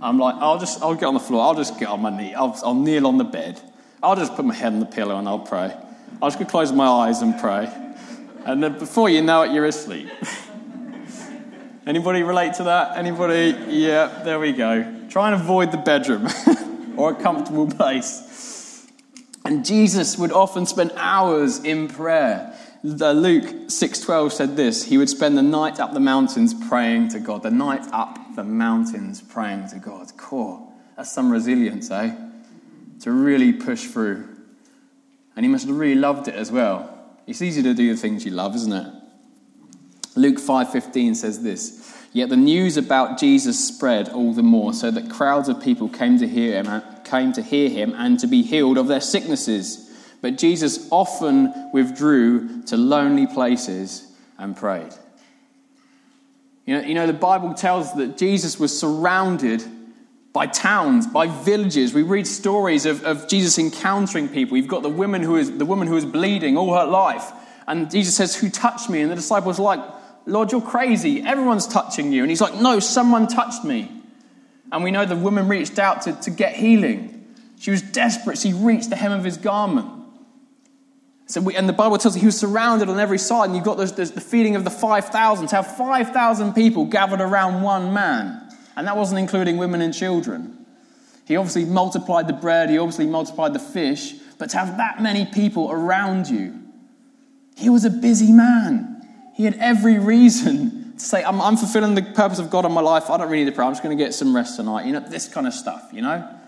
I'm 0.00 0.18
like, 0.18 0.36
I'll 0.36 0.58
just, 0.58 0.80
I'll 0.82 0.94
get 0.94 1.04
on 1.04 1.14
the 1.14 1.20
floor. 1.20 1.42
I'll 1.42 1.54
just 1.54 1.78
get 1.78 1.88
on 1.88 2.00
my 2.00 2.16
knee. 2.16 2.32
I'll, 2.32 2.58
I'll 2.64 2.74
kneel 2.74 3.06
on 3.06 3.18
the 3.18 3.24
bed. 3.24 3.60
I'll 4.02 4.16
just 4.16 4.34
put 4.34 4.44
my 4.44 4.54
head 4.54 4.72
on 4.72 4.80
the 4.80 4.86
pillow 4.86 5.18
and 5.18 5.28
I'll 5.28 5.40
pray. 5.40 5.76
I'll 6.22 6.30
just 6.30 6.48
close 6.48 6.72
my 6.72 6.86
eyes 6.86 7.20
and 7.20 7.38
pray. 7.38 7.70
And 8.46 8.62
then 8.62 8.78
before 8.78 9.10
you 9.10 9.20
know 9.20 9.42
it, 9.42 9.52
you're 9.52 9.66
asleep. 9.66 10.08
Anybody 11.86 12.22
relate 12.22 12.54
to 12.54 12.64
that? 12.64 12.96
Anybody? 12.96 13.54
Yeah, 13.68 14.22
there 14.22 14.38
we 14.38 14.52
go. 14.52 15.06
Try 15.10 15.32
and 15.32 15.40
avoid 15.40 15.72
the 15.72 15.78
bedroom 15.78 16.28
or 16.96 17.12
a 17.12 17.14
comfortable 17.14 17.66
place. 17.66 18.86
And 19.44 19.64
Jesus 19.64 20.16
would 20.16 20.32
often 20.32 20.66
spend 20.66 20.92
hours 20.96 21.62
in 21.64 21.88
prayer. 21.88 22.54
Luke 22.82 23.44
6:12 23.68 24.32
said 24.32 24.56
this, 24.56 24.84
he 24.84 24.96
would 24.96 25.08
spend 25.08 25.36
the 25.36 25.42
night 25.42 25.80
up 25.80 25.92
the 25.92 26.00
mountains 26.00 26.54
praying 26.54 27.08
to 27.08 27.20
God. 27.20 27.42
The 27.42 27.50
night 27.50 27.86
up 27.92 28.19
the 28.36 28.44
mountains 28.44 29.20
praying 29.20 29.68
to 29.68 29.78
God. 29.78 30.16
Core. 30.16 30.66
That's 30.96 31.12
some 31.12 31.30
resilience, 31.30 31.90
eh? 31.90 32.14
To 33.00 33.12
really 33.12 33.52
push 33.52 33.84
through. 33.84 34.28
And 35.36 35.44
he 35.44 35.50
must 35.50 35.66
have 35.66 35.76
really 35.76 36.00
loved 36.00 36.28
it 36.28 36.34
as 36.34 36.52
well. 36.52 36.96
It's 37.26 37.42
easy 37.42 37.62
to 37.62 37.74
do 37.74 37.94
the 37.94 38.00
things 38.00 38.24
you 38.24 38.32
love, 38.32 38.54
isn't 38.56 38.72
it? 38.72 38.92
Luke 40.16 40.38
5:15 40.38 41.14
says 41.14 41.42
this, 41.42 41.96
Yet 42.12 42.28
the 42.28 42.36
news 42.36 42.76
about 42.76 43.18
Jesus 43.18 43.64
spread 43.64 44.08
all 44.08 44.32
the 44.32 44.42
more, 44.42 44.74
so 44.74 44.90
that 44.90 45.08
crowds 45.08 45.48
of 45.48 45.62
people 45.62 45.88
came 45.88 46.18
to 46.18 46.26
hear 46.26 46.60
him, 46.60 46.82
came 47.04 47.32
to 47.34 47.42
hear 47.42 47.70
him 47.70 47.94
and 47.96 48.18
to 48.18 48.26
be 48.26 48.42
healed 48.42 48.78
of 48.78 48.88
their 48.88 49.00
sicknesses. 49.00 49.88
But 50.20 50.36
Jesus 50.36 50.88
often 50.90 51.70
withdrew 51.72 52.62
to 52.64 52.76
lonely 52.76 53.26
places 53.26 54.12
and 54.38 54.56
prayed. 54.56 54.92
You 56.70 56.76
know, 56.76 56.86
you 56.86 56.94
know, 56.94 57.06
the 57.08 57.12
Bible 57.12 57.52
tells 57.52 57.92
that 57.94 58.16
Jesus 58.16 58.60
was 58.60 58.78
surrounded 58.78 59.64
by 60.32 60.46
towns, 60.46 61.04
by 61.04 61.26
villages. 61.26 61.92
We 61.92 62.04
read 62.04 62.28
stories 62.28 62.86
of, 62.86 63.02
of 63.02 63.26
Jesus 63.26 63.58
encountering 63.58 64.28
people. 64.28 64.56
You've 64.56 64.68
got 64.68 64.84
the 64.84 64.88
woman 64.88 65.20
who 65.20 65.34
is 65.34 65.58
the 65.58 65.66
woman 65.66 65.88
who 65.88 65.96
is 65.96 66.04
bleeding 66.04 66.56
all 66.56 66.72
her 66.78 66.84
life. 66.84 67.32
And 67.66 67.90
Jesus 67.90 68.14
says, 68.14 68.36
Who 68.36 68.48
touched 68.48 68.88
me? 68.88 69.00
And 69.00 69.10
the 69.10 69.16
disciples 69.16 69.58
are 69.58 69.64
like, 69.64 69.80
Lord, 70.26 70.52
you're 70.52 70.60
crazy. 70.60 71.22
Everyone's 71.22 71.66
touching 71.66 72.12
you. 72.12 72.22
And 72.22 72.30
he's 72.30 72.40
like, 72.40 72.54
No, 72.54 72.78
someone 72.78 73.26
touched 73.26 73.64
me. 73.64 73.90
And 74.70 74.84
we 74.84 74.92
know 74.92 75.04
the 75.04 75.16
woman 75.16 75.48
reached 75.48 75.80
out 75.80 76.02
to, 76.02 76.12
to 76.20 76.30
get 76.30 76.54
healing. 76.54 77.34
She 77.58 77.72
was 77.72 77.82
desperate. 77.82 78.38
She 78.38 78.52
reached 78.52 78.90
the 78.90 78.96
hem 78.96 79.10
of 79.10 79.24
his 79.24 79.38
garment. 79.38 79.99
So 81.30 81.40
we, 81.40 81.54
and 81.54 81.68
the 81.68 81.72
Bible 81.72 81.96
tells 81.96 82.16
us 82.16 82.20
he 82.20 82.26
was 82.26 82.36
surrounded 82.36 82.88
on 82.88 82.98
every 82.98 83.18
side, 83.18 83.44
and 83.44 83.54
you've 83.54 83.64
got 83.64 83.78
this, 83.78 83.92
this, 83.92 84.10
the 84.10 84.20
feeding 84.20 84.56
of 84.56 84.64
the 84.64 84.70
5,000. 84.70 85.46
To 85.46 85.56
have 85.56 85.76
5,000 85.76 86.54
people 86.54 86.86
gathered 86.86 87.20
around 87.20 87.62
one 87.62 87.94
man, 87.94 88.52
and 88.76 88.84
that 88.88 88.96
wasn't 88.96 89.20
including 89.20 89.56
women 89.56 89.80
and 89.80 89.94
children. 89.94 90.66
He 91.26 91.36
obviously 91.36 91.66
multiplied 91.66 92.26
the 92.26 92.32
bread, 92.32 92.68
he 92.68 92.78
obviously 92.78 93.06
multiplied 93.06 93.52
the 93.52 93.60
fish, 93.60 94.14
but 94.38 94.50
to 94.50 94.58
have 94.58 94.76
that 94.78 95.00
many 95.00 95.24
people 95.24 95.70
around 95.70 96.26
you, 96.26 96.58
he 97.56 97.70
was 97.70 97.84
a 97.84 97.90
busy 97.90 98.32
man. 98.32 99.00
He 99.36 99.44
had 99.44 99.54
every 99.60 100.00
reason 100.00 100.94
to 100.94 101.04
say, 101.04 101.22
I'm, 101.22 101.40
I'm 101.40 101.56
fulfilling 101.56 101.94
the 101.94 102.02
purpose 102.02 102.40
of 102.40 102.50
God 102.50 102.64
in 102.64 102.72
my 102.72 102.80
life. 102.80 103.08
I 103.08 103.16
don't 103.18 103.30
really 103.30 103.44
need 103.44 103.50
to 103.50 103.54
pray. 103.54 103.64
I'm 103.64 103.70
just 103.70 103.84
going 103.84 103.96
to 103.96 104.04
get 104.04 104.14
some 104.14 104.34
rest 104.34 104.56
tonight. 104.56 104.84
You 104.84 104.94
know, 104.94 105.00
this 105.00 105.28
kind 105.28 105.46
of 105.46 105.54
stuff, 105.54 105.90
you 105.92 106.02
know? 106.02 106.39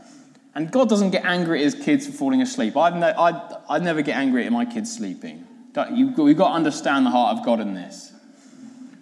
And 0.55 0.71
God 0.71 0.89
doesn't 0.89 1.11
get 1.11 1.25
angry 1.25 1.61
at 1.61 1.65
his 1.65 1.75
kids 1.75 2.07
for 2.07 2.13
falling 2.13 2.43
asleep. 2.43 2.77
I'd, 2.77 3.03
I'd, 3.03 3.57
I'd 3.71 3.83
never 3.83 4.03
get 4.03 4.17
angry 4.17 4.45
at 4.45 4.53
my 4.53 4.65
kids 4.65 4.95
sleeping. 4.95 5.47
You, 5.95 6.11
we've 6.11 6.37
got 6.37 6.49
to 6.49 6.55
understand 6.55 7.07
the 7.07 7.11
heart 7.11 7.39
of 7.39 7.45
God 7.45 7.61
in 7.61 7.75
this. 7.75 8.13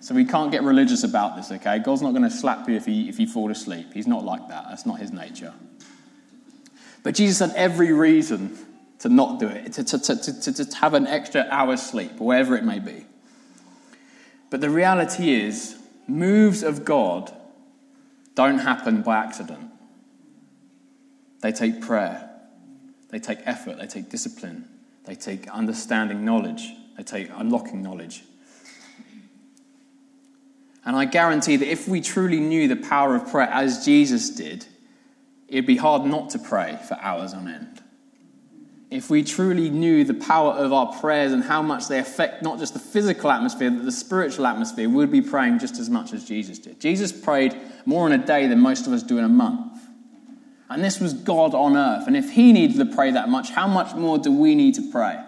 So 0.00 0.14
we 0.14 0.24
can't 0.24 0.50
get 0.50 0.62
religious 0.62 1.04
about 1.04 1.36
this, 1.36 1.50
okay? 1.52 1.78
God's 1.78 2.00
not 2.00 2.12
going 2.12 2.22
to 2.22 2.30
slap 2.30 2.68
you 2.68 2.76
if 2.76 2.88
you, 2.88 3.08
if 3.08 3.18
you 3.18 3.26
fall 3.26 3.50
asleep. 3.50 3.92
He's 3.92 4.06
not 4.06 4.24
like 4.24 4.48
that. 4.48 4.66
That's 4.68 4.86
not 4.86 4.98
his 4.98 5.12
nature. 5.12 5.52
But 7.02 7.14
Jesus 7.14 7.40
had 7.40 7.56
every 7.56 7.92
reason 7.92 8.56
to 9.00 9.08
not 9.08 9.40
do 9.40 9.48
it, 9.48 9.72
to, 9.74 9.84
to, 9.84 9.98
to, 9.98 10.40
to, 10.40 10.64
to 10.64 10.76
have 10.76 10.94
an 10.94 11.06
extra 11.06 11.46
hour's 11.50 11.82
sleep, 11.82 12.12
wherever 12.20 12.56
it 12.56 12.64
may 12.64 12.78
be. 12.78 13.04
But 14.50 14.60
the 14.60 14.70
reality 14.70 15.32
is, 15.32 15.78
moves 16.06 16.62
of 16.62 16.84
God 16.84 17.34
don't 18.34 18.58
happen 18.58 19.02
by 19.02 19.18
accident. 19.18 19.70
They 21.40 21.52
take 21.52 21.80
prayer, 21.80 22.30
they 23.08 23.18
take 23.18 23.38
effort, 23.44 23.78
they 23.78 23.86
take 23.86 24.10
discipline, 24.10 24.68
they 25.04 25.14
take 25.14 25.48
understanding 25.48 26.24
knowledge, 26.24 26.68
they 26.96 27.02
take 27.02 27.30
unlocking 27.34 27.82
knowledge. 27.82 28.22
And 30.84 30.96
I 30.96 31.04
guarantee 31.04 31.56
that 31.56 31.70
if 31.70 31.88
we 31.88 32.00
truly 32.00 32.40
knew 32.40 32.68
the 32.68 32.76
power 32.76 33.14
of 33.14 33.30
prayer 33.30 33.48
as 33.50 33.84
Jesus 33.84 34.30
did, 34.30 34.66
it'd 35.48 35.66
be 35.66 35.76
hard 35.76 36.04
not 36.04 36.30
to 36.30 36.38
pray 36.38 36.78
for 36.88 36.94
hours 37.00 37.34
on 37.34 37.48
end. 37.48 37.82
If 38.90 39.08
we 39.08 39.22
truly 39.22 39.70
knew 39.70 40.04
the 40.04 40.14
power 40.14 40.52
of 40.52 40.72
our 40.72 40.92
prayers 40.98 41.32
and 41.32 41.44
how 41.44 41.62
much 41.62 41.86
they 41.86 42.00
affect 42.00 42.42
not 42.42 42.58
just 42.58 42.72
the 42.72 42.80
physical 42.80 43.30
atmosphere, 43.30 43.70
but 43.70 43.84
the 43.84 43.92
spiritual 43.92 44.46
atmosphere, 44.46 44.88
we'd 44.88 45.12
be 45.12 45.22
praying 45.22 45.60
just 45.60 45.78
as 45.78 45.88
much 45.88 46.12
as 46.12 46.24
Jesus 46.24 46.58
did. 46.58 46.80
Jesus 46.80 47.12
prayed 47.12 47.56
more 47.86 48.06
in 48.06 48.12
a 48.12 48.24
day 48.24 48.48
than 48.48 48.58
most 48.58 48.86
of 48.88 48.92
us 48.92 49.02
do 49.02 49.18
in 49.18 49.24
a 49.24 49.28
month. 49.28 49.79
And 50.70 50.84
this 50.84 51.00
was 51.00 51.12
God 51.12 51.52
on 51.52 51.76
earth. 51.76 52.06
And 52.06 52.16
if 52.16 52.30
he 52.30 52.52
needed 52.52 52.78
to 52.78 52.94
pray 52.94 53.10
that 53.10 53.28
much, 53.28 53.50
how 53.50 53.66
much 53.66 53.94
more 53.96 54.18
do 54.18 54.30
we 54.30 54.54
need 54.54 54.76
to 54.76 54.90
pray? 54.92 55.18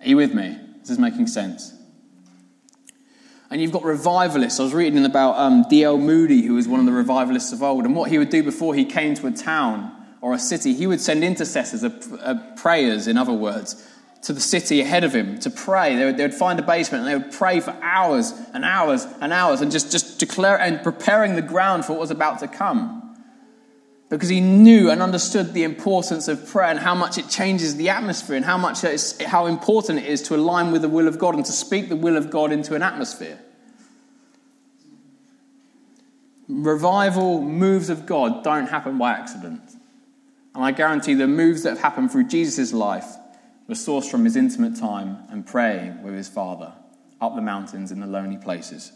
Are 0.00 0.06
you 0.06 0.16
with 0.16 0.34
me? 0.34 0.58
This 0.80 0.90
is 0.90 0.98
making 0.98 1.28
sense. 1.28 1.72
And 3.50 3.62
you've 3.62 3.70
got 3.70 3.84
revivalists. 3.84 4.58
I 4.58 4.64
was 4.64 4.74
reading 4.74 5.04
about 5.04 5.38
um, 5.38 5.64
D.L. 5.70 5.96
Moody, 5.98 6.42
who 6.42 6.54
was 6.54 6.66
one 6.66 6.80
of 6.80 6.86
the 6.86 6.92
revivalists 6.92 7.52
of 7.52 7.62
old, 7.62 7.84
and 7.84 7.94
what 7.94 8.10
he 8.10 8.18
would 8.18 8.30
do 8.30 8.42
before 8.42 8.74
he 8.74 8.84
came 8.84 9.14
to 9.14 9.28
a 9.28 9.30
town 9.30 9.94
or 10.20 10.32
a 10.34 10.38
city, 10.40 10.74
he 10.74 10.88
would 10.88 11.00
send 11.00 11.22
intercessors, 11.22 11.84
uh, 11.84 12.54
prayers, 12.56 13.06
in 13.06 13.16
other 13.16 13.32
words, 13.32 13.88
to 14.22 14.32
the 14.32 14.40
city 14.40 14.80
ahead 14.80 15.04
of 15.04 15.14
him 15.14 15.38
to 15.38 15.50
pray. 15.50 15.94
They 15.94 16.04
would, 16.06 16.16
they 16.16 16.24
would, 16.24 16.34
find 16.34 16.58
a 16.58 16.62
basement 16.62 17.04
and 17.04 17.12
they 17.12 17.24
would 17.24 17.36
pray 17.36 17.60
for 17.60 17.76
hours 17.82 18.32
and 18.54 18.64
hours 18.64 19.06
and 19.20 19.32
hours 19.32 19.60
and 19.60 19.70
just, 19.70 19.92
just 19.92 20.18
declare 20.18 20.58
and 20.58 20.82
preparing 20.82 21.36
the 21.36 21.42
ground 21.42 21.84
for 21.84 21.92
what 21.92 22.00
was 22.00 22.10
about 22.10 22.40
to 22.40 22.48
come 22.48 23.01
because 24.12 24.28
he 24.28 24.42
knew 24.42 24.90
and 24.90 25.00
understood 25.00 25.54
the 25.54 25.62
importance 25.62 26.28
of 26.28 26.46
prayer 26.46 26.68
and 26.68 26.78
how 26.78 26.94
much 26.94 27.16
it 27.16 27.30
changes 27.30 27.76
the 27.76 27.88
atmosphere 27.88 28.36
and 28.36 28.44
how 28.44 28.58
much 28.58 28.82
how 29.22 29.46
important 29.46 29.98
it 29.98 30.04
is 30.04 30.20
to 30.20 30.36
align 30.36 30.70
with 30.70 30.82
the 30.82 30.88
will 30.90 31.08
of 31.08 31.18
God 31.18 31.34
and 31.34 31.46
to 31.46 31.52
speak 31.52 31.88
the 31.88 31.96
will 31.96 32.18
of 32.18 32.28
God 32.28 32.52
into 32.52 32.74
an 32.74 32.82
atmosphere. 32.82 33.38
Revival 36.46 37.40
moves 37.40 37.88
of 37.88 38.04
God 38.04 38.44
don't 38.44 38.66
happen 38.66 38.98
by 38.98 39.12
accident. 39.12 39.62
And 40.54 40.62
I 40.62 40.72
guarantee 40.72 41.14
the 41.14 41.26
moves 41.26 41.62
that 41.62 41.70
have 41.70 41.78
happened 41.78 42.12
through 42.12 42.28
Jesus' 42.28 42.74
life 42.74 43.16
were 43.66 43.74
sourced 43.74 44.10
from 44.10 44.26
his 44.26 44.36
intimate 44.36 44.76
time 44.76 45.26
and 45.30 45.46
praying 45.46 46.02
with 46.02 46.12
his 46.12 46.28
Father 46.28 46.74
up 47.18 47.34
the 47.34 47.40
mountains 47.40 47.90
in 47.90 48.00
the 48.00 48.06
lonely 48.06 48.36
places. 48.36 48.92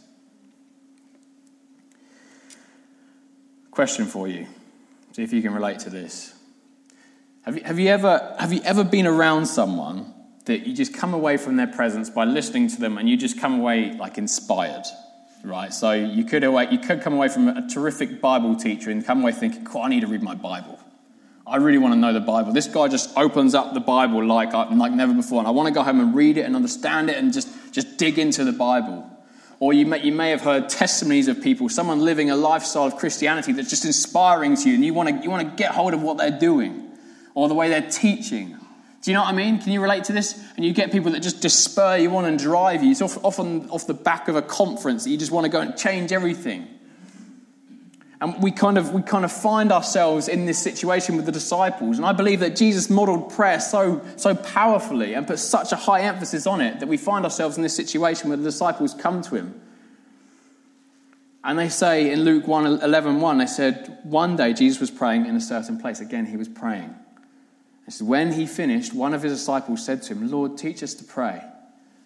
Question 3.70 4.04
for 4.04 4.28
you 4.28 4.46
See 5.16 5.22
if 5.22 5.32
you 5.32 5.40
can 5.40 5.54
relate 5.54 5.78
to 5.78 5.88
this. 5.88 6.34
Have 7.46 7.56
you, 7.56 7.64
have 7.64 7.78
you, 7.78 7.88
ever, 7.88 8.36
have 8.38 8.52
you 8.52 8.60
ever 8.64 8.84
been 8.84 9.06
around 9.06 9.46
someone 9.46 10.12
that 10.44 10.66
you 10.66 10.74
just 10.74 10.92
come 10.92 11.14
away 11.14 11.38
from 11.38 11.56
their 11.56 11.68
presence 11.68 12.10
by 12.10 12.26
listening 12.26 12.68
to 12.68 12.78
them 12.78 12.98
and 12.98 13.08
you 13.08 13.16
just 13.16 13.40
come 13.40 13.58
away 13.58 13.94
like 13.94 14.18
inspired? 14.18 14.82
Right? 15.42 15.72
So 15.72 15.92
you 15.92 16.26
could, 16.26 16.44
away, 16.44 16.68
you 16.70 16.78
could 16.78 17.00
come 17.00 17.14
away 17.14 17.28
from 17.28 17.48
a 17.48 17.66
terrific 17.66 18.20
Bible 18.20 18.56
teacher 18.56 18.90
and 18.90 19.06
come 19.06 19.22
away 19.22 19.32
thinking, 19.32 19.66
oh, 19.74 19.80
I 19.84 19.88
need 19.88 20.00
to 20.00 20.06
read 20.06 20.22
my 20.22 20.34
Bible. 20.34 20.78
I 21.46 21.56
really 21.56 21.78
want 21.78 21.94
to 21.94 21.98
know 21.98 22.12
the 22.12 22.20
Bible. 22.20 22.52
This 22.52 22.68
guy 22.68 22.88
just 22.88 23.16
opens 23.16 23.54
up 23.54 23.72
the 23.72 23.80
Bible 23.80 24.22
like, 24.22 24.52
like 24.52 24.92
never 24.92 25.14
before. 25.14 25.38
And 25.38 25.48
I 25.48 25.50
want 25.50 25.66
to 25.66 25.72
go 25.72 25.82
home 25.82 25.98
and 25.98 26.14
read 26.14 26.36
it 26.36 26.42
and 26.42 26.54
understand 26.54 27.08
it 27.08 27.16
and 27.16 27.32
just, 27.32 27.48
just 27.72 27.96
dig 27.96 28.18
into 28.18 28.44
the 28.44 28.52
Bible. 28.52 29.10
Or 29.58 29.72
you 29.72 29.86
may, 29.86 30.02
you 30.02 30.12
may 30.12 30.30
have 30.30 30.42
heard 30.42 30.68
testimonies 30.68 31.28
of 31.28 31.42
people, 31.42 31.68
someone 31.68 32.00
living 32.00 32.30
a 32.30 32.36
lifestyle 32.36 32.84
of 32.84 32.96
Christianity 32.96 33.52
that's 33.52 33.70
just 33.70 33.84
inspiring 33.84 34.54
to 34.56 34.68
you, 34.68 34.74
and 34.74 34.84
you 34.84 34.92
want 34.92 35.08
to, 35.08 35.22
you 35.22 35.30
want 35.30 35.48
to 35.48 35.56
get 35.56 35.72
hold 35.72 35.94
of 35.94 36.02
what 36.02 36.18
they're 36.18 36.38
doing 36.38 36.90
or 37.34 37.48
the 37.48 37.54
way 37.54 37.68
they're 37.68 37.90
teaching. 37.90 38.58
Do 39.02 39.10
you 39.10 39.14
know 39.14 39.22
what 39.22 39.32
I 39.32 39.36
mean? 39.36 39.60
Can 39.60 39.72
you 39.72 39.80
relate 39.80 40.04
to 40.04 40.12
this? 40.12 40.42
And 40.56 40.64
you 40.64 40.72
get 40.72 40.90
people 40.90 41.12
that 41.12 41.20
just, 41.20 41.48
spur 41.48 41.96
you 41.96 42.14
on 42.16 42.24
and 42.24 42.38
drive 42.38 42.82
you. 42.82 42.90
It's 42.90 43.00
often 43.00 43.70
off 43.70 43.86
the 43.86 43.94
back 43.94 44.28
of 44.28 44.36
a 44.36 44.42
conference 44.42 45.04
that 45.04 45.10
you 45.10 45.16
just 45.16 45.30
want 45.30 45.44
to 45.44 45.48
go 45.48 45.60
and 45.60 45.76
change 45.76 46.12
everything. 46.12 46.66
And 48.20 48.42
we 48.42 48.50
kind 48.50 48.78
of 48.78 48.92
we 48.92 49.02
kind 49.02 49.24
of 49.24 49.32
find 49.32 49.70
ourselves 49.70 50.28
in 50.28 50.46
this 50.46 50.58
situation 50.58 51.16
with 51.16 51.26
the 51.26 51.32
disciples. 51.32 51.98
And 51.98 52.06
I 52.06 52.12
believe 52.12 52.40
that 52.40 52.56
Jesus 52.56 52.88
modeled 52.88 53.32
prayer 53.32 53.60
so 53.60 54.00
so 54.16 54.34
powerfully 54.34 55.14
and 55.14 55.26
put 55.26 55.38
such 55.38 55.72
a 55.72 55.76
high 55.76 56.00
emphasis 56.02 56.46
on 56.46 56.60
it 56.60 56.80
that 56.80 56.88
we 56.88 56.96
find 56.96 57.24
ourselves 57.24 57.56
in 57.56 57.62
this 57.62 57.76
situation 57.76 58.28
where 58.28 58.38
the 58.38 58.44
disciples 58.44 58.94
come 58.94 59.20
to 59.22 59.34
him. 59.34 59.60
And 61.44 61.58
they 61.58 61.68
say 61.68 62.10
in 62.10 62.24
Luke 62.24 62.48
1 62.48 62.82
11, 62.82 63.20
1, 63.20 63.38
they 63.38 63.46
said, 63.46 63.98
one 64.02 64.34
day 64.34 64.52
Jesus 64.52 64.80
was 64.80 64.90
praying 64.90 65.26
in 65.26 65.36
a 65.36 65.40
certain 65.40 65.78
place. 65.78 66.00
Again, 66.00 66.26
he 66.26 66.36
was 66.36 66.48
praying. 66.48 66.92
It 67.86 67.92
says, 67.92 68.02
when 68.02 68.32
he 68.32 68.46
finished, 68.46 68.92
one 68.92 69.14
of 69.14 69.22
his 69.22 69.32
disciples 69.32 69.84
said 69.84 70.02
to 70.02 70.14
him, 70.14 70.28
Lord, 70.28 70.58
teach 70.58 70.82
us 70.82 70.92
to 70.94 71.04
pray, 71.04 71.40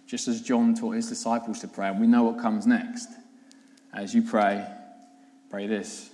just 0.07 0.29
as 0.29 0.43
John 0.43 0.75
taught 0.75 0.97
his 0.97 1.09
disciples 1.09 1.61
to 1.61 1.69
pray. 1.69 1.89
And 1.89 1.99
we 1.99 2.07
know 2.07 2.25
what 2.25 2.39
comes 2.39 2.67
next. 2.67 3.09
As 3.95 4.15
you 4.15 4.21
pray, 4.21 4.67
Pray 5.51 5.67
this 5.67 6.11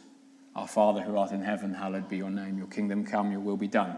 Our 0.55 0.67
Father 0.67 1.03
who 1.03 1.17
art 1.17 1.31
in 1.31 1.43
heaven, 1.43 1.75
hallowed 1.75 2.09
be 2.09 2.17
your 2.17 2.31
name. 2.31 2.59
Your 2.59 2.67
kingdom 2.67 3.05
come, 3.05 3.31
your 3.31 3.41
will 3.41 3.59
be 3.59 3.69
done. 3.69 3.97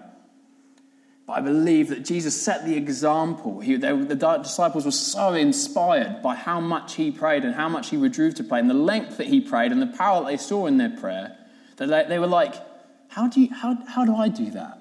But 1.26 1.34
I 1.34 1.40
believe 1.42 1.90
that 1.90 2.04
Jesus 2.04 2.40
set 2.40 2.64
the 2.64 2.74
example. 2.74 3.60
He, 3.60 3.76
they, 3.76 3.92
the 3.92 4.14
disciples 4.42 4.84
were 4.84 4.90
so 4.90 5.34
inspired 5.34 6.22
by 6.22 6.34
how 6.34 6.58
much 6.58 6.94
he 6.94 7.10
prayed 7.10 7.44
and 7.44 7.54
how 7.54 7.68
much 7.68 7.90
he 7.90 7.98
withdrew 7.98 8.32
to 8.32 8.42
pray 8.42 8.58
and 8.60 8.68
the 8.68 8.74
length 8.74 9.18
that 9.18 9.26
he 9.26 9.40
prayed 9.40 9.70
and 9.70 9.80
the 9.80 9.86
power 9.86 10.22
that 10.22 10.30
they 10.30 10.36
saw 10.38 10.66
in 10.66 10.78
their 10.78 10.90
prayer 10.90 11.36
that 11.76 11.86
they, 11.86 12.04
they 12.08 12.18
were 12.18 12.26
like, 12.26 12.54
how 13.08 13.28
do, 13.28 13.42
you, 13.42 13.54
how, 13.54 13.76
how 13.86 14.04
do 14.04 14.16
I 14.16 14.28
do 14.28 14.50
that? 14.52 14.78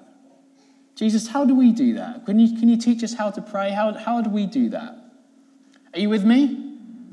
Jesus, 0.96 1.28
how 1.28 1.44
do 1.44 1.54
we 1.54 1.70
do 1.70 1.94
that? 1.94 2.26
Can 2.26 2.40
you, 2.40 2.58
can 2.58 2.68
you 2.68 2.76
teach 2.76 3.04
us 3.04 3.12
how 3.12 3.30
to 3.30 3.42
pray? 3.42 3.70
How, 3.70 3.92
how 3.92 4.22
do 4.22 4.30
we 4.30 4.46
do 4.46 4.70
that? 4.70 4.96
Are 5.94 6.00
you 6.00 6.08
with 6.08 6.24
me? 6.24 6.67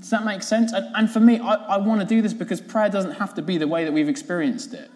Does 0.05 0.12
that 0.12 0.24
make 0.24 0.43
sense? 0.43 0.71
And, 0.71 0.85
and 0.95 1.09
for 1.09 1.19
me, 1.19 1.39
I, 1.39 1.55
I 1.55 1.77
want 1.77 2.00
to 2.00 2.05
do 2.05 2.21
this 2.21 2.31
because 2.31 2.62
prayer 2.62 2.89
doesn't 2.89 3.13
have 3.13 3.33
to 3.33 3.41
be 3.41 3.57
the 3.57 3.67
way 3.67 3.85
that 3.85 3.91
we've 3.91 4.07
experienced 4.07 4.75
it. 4.75 4.91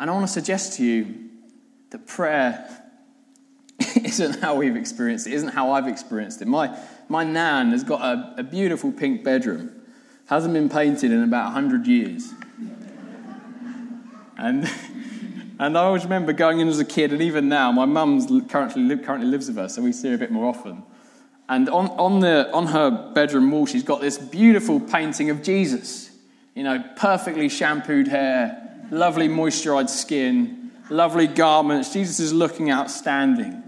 And 0.00 0.10
I 0.10 0.12
want 0.12 0.26
to 0.26 0.32
suggest 0.32 0.72
to 0.78 0.84
you 0.84 1.30
that 1.90 2.04
prayer 2.04 2.68
isn't 3.94 4.40
how 4.40 4.56
we've 4.56 4.74
experienced 4.74 5.28
it, 5.28 5.34
isn't 5.34 5.50
how 5.50 5.70
I've 5.70 5.86
experienced 5.86 6.42
it. 6.42 6.48
My, 6.48 6.76
my 7.08 7.22
nan 7.22 7.70
has 7.70 7.84
got 7.84 8.00
a, 8.00 8.34
a 8.38 8.42
beautiful 8.42 8.90
pink 8.90 9.22
bedroom, 9.22 9.70
hasn't 10.28 10.52
been 10.52 10.68
painted 10.68 11.12
in 11.12 11.22
about 11.22 11.44
100 11.44 11.86
years. 11.86 12.28
And, 14.36 14.68
and 15.60 15.78
I 15.78 15.82
always 15.84 16.02
remember 16.02 16.32
going 16.32 16.58
in 16.58 16.66
as 16.66 16.80
a 16.80 16.84
kid, 16.84 17.12
and 17.12 17.22
even 17.22 17.48
now, 17.48 17.70
my 17.70 17.84
mum's 17.84 18.26
currently, 18.48 18.98
currently 18.98 19.28
lives 19.28 19.46
with 19.46 19.58
us, 19.58 19.76
so 19.76 19.82
we 19.82 19.92
see 19.92 20.08
her 20.08 20.16
a 20.16 20.18
bit 20.18 20.32
more 20.32 20.46
often. 20.46 20.82
And 21.48 21.68
on, 21.68 21.88
on, 21.90 22.20
the, 22.20 22.50
on 22.52 22.66
her 22.66 23.12
bedroom 23.12 23.50
wall, 23.50 23.66
she's 23.66 23.84
got 23.84 24.00
this 24.00 24.18
beautiful 24.18 24.80
painting 24.80 25.30
of 25.30 25.42
Jesus. 25.42 26.10
You 26.54 26.64
know, 26.64 26.82
perfectly 26.96 27.48
shampooed 27.48 28.08
hair, 28.08 28.80
lovely 28.90 29.28
moisturized 29.28 29.90
skin, 29.90 30.72
lovely 30.90 31.26
garments. 31.26 31.92
Jesus 31.92 32.18
is 32.18 32.32
looking 32.32 32.72
outstanding. 32.72 33.62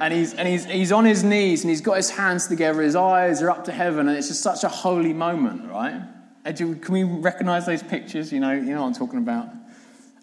And 0.00 0.14
he's, 0.14 0.32
and 0.34 0.48
he's, 0.48 0.64
he's 0.64 0.92
on 0.92 1.04
his 1.04 1.24
knees 1.24 1.62
and 1.62 1.70
he's 1.70 1.80
got 1.82 1.94
his 1.94 2.10
hands 2.10 2.46
together, 2.46 2.80
his 2.80 2.96
eyes 2.96 3.42
are 3.42 3.50
up 3.50 3.64
to 3.64 3.72
heaven, 3.72 4.08
and 4.08 4.16
it's 4.16 4.28
just 4.28 4.42
such 4.42 4.64
a 4.64 4.68
holy 4.68 5.12
moment, 5.12 5.68
right? 5.68 6.02
Can 6.44 6.80
we 6.88 7.02
recognize 7.02 7.66
those 7.66 7.82
pictures? 7.82 8.32
You 8.32 8.40
know, 8.40 8.52
you 8.52 8.74
know 8.74 8.80
what 8.80 8.86
I'm 8.88 8.94
talking 8.94 9.18
about? 9.18 9.48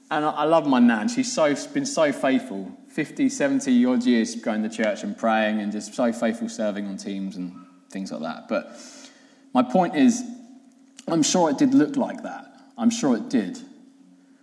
And 0.09 0.25
I, 0.25 0.29
I 0.31 0.43
love 0.45 0.65
my 0.65 0.79
nan. 0.79 1.09
She's 1.09 1.31
so, 1.31 1.53
been 1.73 1.85
so 1.85 2.11
faithful 2.11 2.71
50, 2.97 3.29
70 3.29 3.85
odd 3.85 4.03
years 4.05 4.33
going 4.37 4.63
to 4.63 4.69
church 4.69 5.03
and 5.03 5.15
praying 5.15 5.61
and 5.61 5.71
just 5.71 5.93
so 5.93 6.11
faithful 6.11 6.49
serving 6.49 6.87
on 6.87 6.97
teams 6.97 7.35
and 7.35 7.53
things 7.91 8.11
like 8.11 8.21
that. 8.21 8.47
But 8.49 8.75
my 9.53 9.61
point 9.61 9.95
is, 9.95 10.23
I'm 11.07 11.21
sure 11.21 11.51
it 11.51 11.59
did 11.59 11.75
look 11.75 11.95
like 11.95 12.23
that. 12.23 12.47
I'm 12.75 12.89
sure 12.89 13.15
it 13.15 13.29
did. 13.29 13.59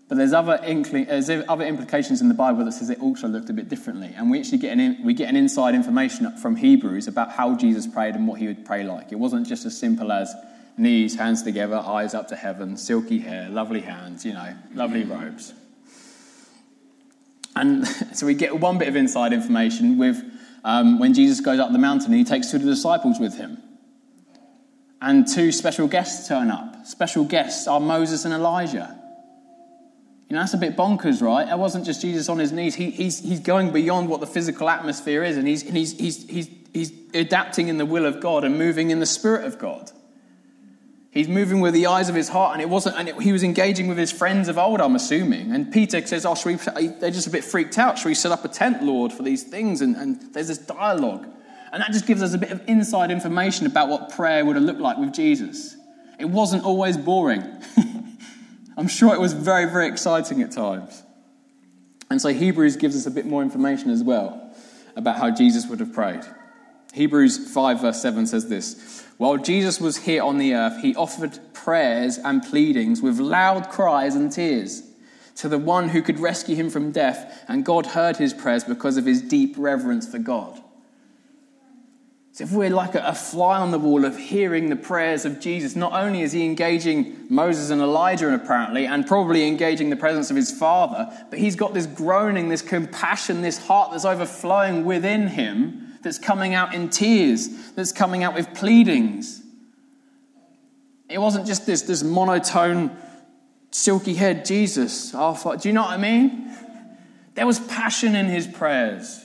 But 0.08 0.18
there's 0.18 0.32
other, 0.32 0.60
there's 0.62 1.30
other 1.48 1.64
implications 1.64 2.20
in 2.20 2.28
the 2.28 2.34
Bible 2.34 2.64
that 2.64 2.70
says 2.70 2.90
it 2.90 3.00
also 3.00 3.26
looked 3.26 3.50
a 3.50 3.52
bit 3.52 3.68
differently. 3.68 4.14
And 4.16 4.30
we 4.30 4.38
actually 4.38 4.58
get 4.58 4.78
an, 4.78 5.02
we 5.02 5.14
get 5.14 5.28
an 5.28 5.34
inside 5.34 5.74
information 5.74 6.30
from 6.36 6.54
Hebrews 6.54 7.08
about 7.08 7.32
how 7.32 7.56
Jesus 7.56 7.88
prayed 7.88 8.14
and 8.14 8.28
what 8.28 8.38
he 8.38 8.46
would 8.46 8.64
pray 8.64 8.84
like. 8.84 9.10
It 9.10 9.18
wasn't 9.18 9.48
just 9.48 9.66
as 9.66 9.76
simple 9.76 10.12
as 10.12 10.32
knees, 10.78 11.16
hands 11.16 11.42
together, 11.42 11.74
eyes 11.74 12.14
up 12.14 12.28
to 12.28 12.36
heaven, 12.36 12.76
silky 12.76 13.18
hair, 13.18 13.48
lovely 13.48 13.80
hands, 13.80 14.24
you 14.24 14.32
know, 14.32 14.54
lovely 14.74 15.02
robes. 15.02 15.54
And 17.56 17.86
so 18.12 18.26
we 18.26 18.34
get 18.34 18.58
one 18.58 18.78
bit 18.78 18.88
of 18.88 18.96
inside 18.96 19.32
information 19.32 19.98
with 19.98 20.22
um, 20.64 20.98
when 20.98 21.14
Jesus 21.14 21.40
goes 21.40 21.60
up 21.60 21.72
the 21.72 21.78
mountain 21.78 22.12
and 22.12 22.18
he 22.18 22.24
takes 22.24 22.50
two 22.50 22.56
of 22.56 22.62
the 22.62 22.70
disciples 22.70 23.18
with 23.20 23.36
him. 23.36 23.58
And 25.00 25.28
two 25.28 25.52
special 25.52 25.86
guests 25.86 26.28
turn 26.28 26.50
up. 26.50 26.86
Special 26.86 27.24
guests 27.24 27.68
are 27.68 27.78
Moses 27.78 28.24
and 28.24 28.32
Elijah. 28.32 28.98
You 30.28 30.36
know, 30.36 30.40
that's 30.40 30.54
a 30.54 30.58
bit 30.58 30.76
bonkers, 30.76 31.20
right? 31.20 31.46
It 31.46 31.58
wasn't 31.58 31.84
just 31.84 32.00
Jesus 32.00 32.30
on 32.30 32.38
his 32.38 32.50
knees. 32.50 32.74
He, 32.74 32.90
he's, 32.90 33.18
he's 33.20 33.40
going 33.40 33.70
beyond 33.70 34.08
what 34.08 34.20
the 34.20 34.26
physical 34.26 34.70
atmosphere 34.70 35.22
is, 35.22 35.36
and, 35.36 35.46
he's, 35.46 35.62
and 35.62 35.76
he's, 35.76 35.98
he's, 35.98 36.28
he's, 36.28 36.48
he's 36.72 36.92
adapting 37.12 37.68
in 37.68 37.76
the 37.76 37.84
will 37.84 38.06
of 38.06 38.20
God 38.20 38.44
and 38.44 38.56
moving 38.56 38.90
in 38.90 39.00
the 39.00 39.06
Spirit 39.06 39.44
of 39.44 39.58
God. 39.58 39.92
He's 41.14 41.28
moving 41.28 41.60
with 41.60 41.74
the 41.74 41.86
eyes 41.86 42.08
of 42.08 42.16
his 42.16 42.28
heart, 42.28 42.54
and 42.54 42.60
it 42.60 42.68
wasn't. 42.68 42.98
And 42.98 43.08
it, 43.08 43.22
he 43.22 43.30
was 43.30 43.44
engaging 43.44 43.86
with 43.86 43.96
his 43.96 44.10
friends 44.10 44.48
of 44.48 44.58
old, 44.58 44.80
I'm 44.80 44.96
assuming. 44.96 45.54
And 45.54 45.72
Peter 45.72 46.04
says, 46.04 46.26
"Oh, 46.26 46.34
should 46.34 46.60
we, 46.76 46.88
they're 46.88 47.12
just 47.12 47.28
a 47.28 47.30
bit 47.30 47.44
freaked 47.44 47.78
out. 47.78 47.98
Should 47.98 48.08
we 48.08 48.14
set 48.16 48.32
up 48.32 48.44
a 48.44 48.48
tent, 48.48 48.82
Lord, 48.82 49.12
for 49.12 49.22
these 49.22 49.44
things?" 49.44 49.80
And, 49.80 49.94
and 49.94 50.34
there's 50.34 50.48
this 50.48 50.58
dialogue, 50.58 51.24
and 51.72 51.80
that 51.80 51.92
just 51.92 52.06
gives 52.06 52.20
us 52.20 52.34
a 52.34 52.38
bit 52.38 52.50
of 52.50 52.60
inside 52.66 53.12
information 53.12 53.64
about 53.66 53.88
what 53.88 54.10
prayer 54.10 54.44
would 54.44 54.56
have 54.56 54.64
looked 54.64 54.80
like 54.80 54.98
with 54.98 55.14
Jesus. 55.14 55.74
It 56.18 56.24
It 56.24 56.30
wasn't 56.30 56.64
always 56.64 56.96
boring. 56.96 57.44
I'm 58.76 58.88
sure 58.88 59.14
it 59.14 59.20
was 59.20 59.34
very, 59.34 59.66
very 59.66 59.86
exciting 59.86 60.42
at 60.42 60.50
times. 60.50 61.02
And 62.10 62.20
so 62.20 62.30
Hebrews 62.30 62.76
gives 62.76 62.96
us 62.96 63.06
a 63.06 63.10
bit 63.10 63.24
more 63.24 63.42
information 63.42 63.90
as 63.90 64.02
well 64.02 64.52
about 64.96 65.16
how 65.16 65.30
Jesus 65.30 65.66
would 65.68 65.80
have 65.80 65.92
prayed. 65.92 66.22
Hebrews 66.94 67.52
5, 67.52 67.80
verse 67.80 68.00
7 68.00 68.24
says 68.28 68.48
this 68.48 69.04
While 69.18 69.36
Jesus 69.36 69.80
was 69.80 69.96
here 69.96 70.22
on 70.22 70.38
the 70.38 70.54
earth, 70.54 70.80
he 70.80 70.94
offered 70.94 71.40
prayers 71.52 72.18
and 72.18 72.40
pleadings 72.40 73.02
with 73.02 73.18
loud 73.18 73.68
cries 73.68 74.14
and 74.14 74.30
tears 74.30 74.84
to 75.36 75.48
the 75.48 75.58
one 75.58 75.88
who 75.88 76.00
could 76.00 76.20
rescue 76.20 76.54
him 76.54 76.70
from 76.70 76.92
death, 76.92 77.44
and 77.48 77.64
God 77.64 77.86
heard 77.86 78.18
his 78.18 78.32
prayers 78.32 78.62
because 78.62 78.96
of 78.96 79.06
his 79.06 79.20
deep 79.20 79.56
reverence 79.58 80.08
for 80.08 80.20
God. 80.20 80.62
So, 82.30 82.44
if 82.44 82.52
we're 82.52 82.70
like 82.70 82.94
a 82.94 83.14
fly 83.14 83.58
on 83.58 83.72
the 83.72 83.78
wall 83.78 84.04
of 84.04 84.16
hearing 84.16 84.68
the 84.68 84.76
prayers 84.76 85.24
of 85.24 85.40
Jesus, 85.40 85.74
not 85.74 85.92
only 85.92 86.22
is 86.22 86.30
he 86.30 86.44
engaging 86.44 87.26
Moses 87.28 87.70
and 87.70 87.80
Elijah, 87.80 88.32
apparently, 88.32 88.86
and 88.86 89.04
probably 89.04 89.48
engaging 89.48 89.90
the 89.90 89.96
presence 89.96 90.30
of 90.30 90.36
his 90.36 90.52
Father, 90.52 91.12
but 91.30 91.40
he's 91.40 91.56
got 91.56 91.74
this 91.74 91.86
groaning, 91.86 92.50
this 92.50 92.62
compassion, 92.62 93.42
this 93.42 93.66
heart 93.66 93.90
that's 93.90 94.04
overflowing 94.04 94.84
within 94.84 95.26
him, 95.26 95.83
that's 96.04 96.18
coming 96.18 96.54
out 96.54 96.74
in 96.74 96.90
tears, 96.90 97.72
that's 97.72 97.92
coming 97.92 98.22
out 98.22 98.34
with 98.34 98.54
pleadings. 98.54 99.42
It 101.08 101.18
wasn't 101.18 101.46
just 101.46 101.66
this, 101.66 101.82
this 101.82 102.02
monotone, 102.02 102.96
silky 103.70 104.14
haired 104.14 104.44
Jesus. 104.44 105.10
Do 105.10 105.18
you 105.64 105.72
know 105.72 105.82
what 105.82 105.90
I 105.90 105.96
mean? 105.96 106.50
There 107.34 107.46
was 107.46 107.58
passion 107.58 108.14
in 108.14 108.26
his 108.26 108.46
prayers. 108.46 109.24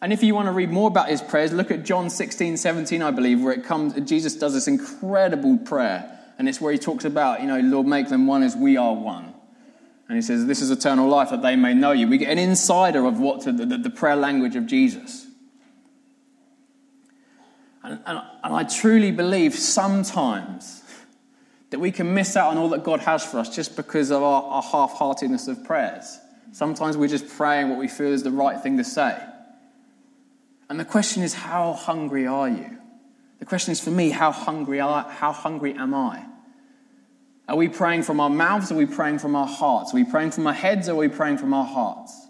And 0.00 0.12
if 0.12 0.22
you 0.22 0.34
want 0.34 0.46
to 0.46 0.52
read 0.52 0.70
more 0.70 0.88
about 0.88 1.08
his 1.08 1.22
prayers, 1.22 1.52
look 1.52 1.70
at 1.70 1.84
John 1.84 2.10
16, 2.10 2.56
17, 2.56 3.02
I 3.02 3.10
believe, 3.10 3.40
where 3.40 3.52
it 3.52 3.64
comes, 3.64 3.94
Jesus 4.08 4.34
does 4.34 4.54
this 4.54 4.66
incredible 4.66 5.58
prayer. 5.58 6.18
And 6.38 6.48
it's 6.48 6.60
where 6.60 6.72
he 6.72 6.78
talks 6.78 7.04
about, 7.04 7.40
you 7.40 7.46
know, 7.46 7.60
Lord, 7.60 7.86
make 7.86 8.08
them 8.08 8.26
one 8.26 8.42
as 8.42 8.56
we 8.56 8.76
are 8.76 8.94
one. 8.94 9.32
And 10.08 10.16
he 10.16 10.22
says, 10.22 10.46
This 10.46 10.60
is 10.60 10.70
eternal 10.70 11.08
life, 11.08 11.30
that 11.30 11.42
they 11.42 11.54
may 11.56 11.72
know 11.72 11.92
you. 11.92 12.08
We 12.08 12.18
get 12.18 12.30
an 12.30 12.38
insider 12.38 13.06
of 13.06 13.20
what 13.20 13.44
the, 13.44 13.52
the, 13.52 13.78
the 13.78 13.90
prayer 13.90 14.16
language 14.16 14.56
of 14.56 14.66
Jesus. 14.66 15.26
And, 17.84 17.98
and, 18.06 18.20
and 18.44 18.54
I 18.54 18.64
truly 18.64 19.10
believe 19.10 19.54
sometimes 19.54 20.82
that 21.70 21.80
we 21.80 21.90
can 21.90 22.12
miss 22.14 22.36
out 22.36 22.50
on 22.50 22.58
all 22.58 22.68
that 22.70 22.84
God 22.84 23.00
has 23.00 23.24
for 23.24 23.38
us 23.38 23.54
just 23.54 23.76
because 23.76 24.10
of 24.10 24.22
our, 24.22 24.42
our 24.42 24.62
half 24.62 24.92
heartedness 24.92 25.48
of 25.48 25.64
prayers. 25.64 26.18
Sometimes 26.52 26.96
we're 26.96 27.08
just 27.08 27.28
praying 27.28 27.70
what 27.70 27.78
we 27.78 27.88
feel 27.88 28.08
is 28.12 28.22
the 28.22 28.30
right 28.30 28.60
thing 28.62 28.76
to 28.76 28.84
say. 28.84 29.18
And 30.68 30.78
the 30.78 30.84
question 30.84 31.22
is, 31.22 31.34
how 31.34 31.72
hungry 31.72 32.26
are 32.26 32.48
you? 32.48 32.78
The 33.38 33.46
question 33.46 33.72
is 33.72 33.80
for 33.80 33.90
me, 33.90 34.10
how 34.10 34.30
hungry, 34.32 34.80
are, 34.80 35.02
how 35.02 35.32
hungry 35.32 35.74
am 35.74 35.94
I? 35.94 36.24
Are 37.48 37.56
we 37.56 37.68
praying 37.68 38.04
from 38.04 38.20
our 38.20 38.30
mouths 38.30 38.70
or 38.70 38.74
are 38.74 38.78
we 38.78 38.86
praying 38.86 39.18
from 39.18 39.34
our 39.34 39.46
hearts? 39.46 39.92
Are 39.92 39.96
we 39.96 40.04
praying 40.04 40.30
from 40.30 40.46
our 40.46 40.52
heads 40.52 40.88
or 40.88 40.92
are 40.92 40.96
we 40.96 41.08
praying 41.08 41.38
from 41.38 41.52
our 41.52 41.64
hearts? 41.64 42.21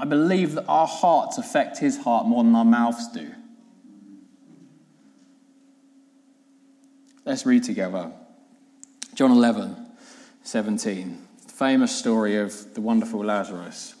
I 0.00 0.06
believe 0.06 0.54
that 0.54 0.64
our 0.66 0.86
hearts 0.86 1.36
affect 1.36 1.76
his 1.76 1.98
heart 1.98 2.24
more 2.24 2.42
than 2.42 2.56
our 2.56 2.64
mouths 2.64 3.06
do. 3.08 3.32
Let's 7.26 7.44
read 7.44 7.64
together. 7.64 8.10
John 9.14 9.30
11, 9.30 9.76
17. 10.42 11.18
Famous 11.48 11.94
story 11.94 12.36
of 12.36 12.72
the 12.72 12.80
wonderful 12.80 13.22
Lazarus 13.22 13.94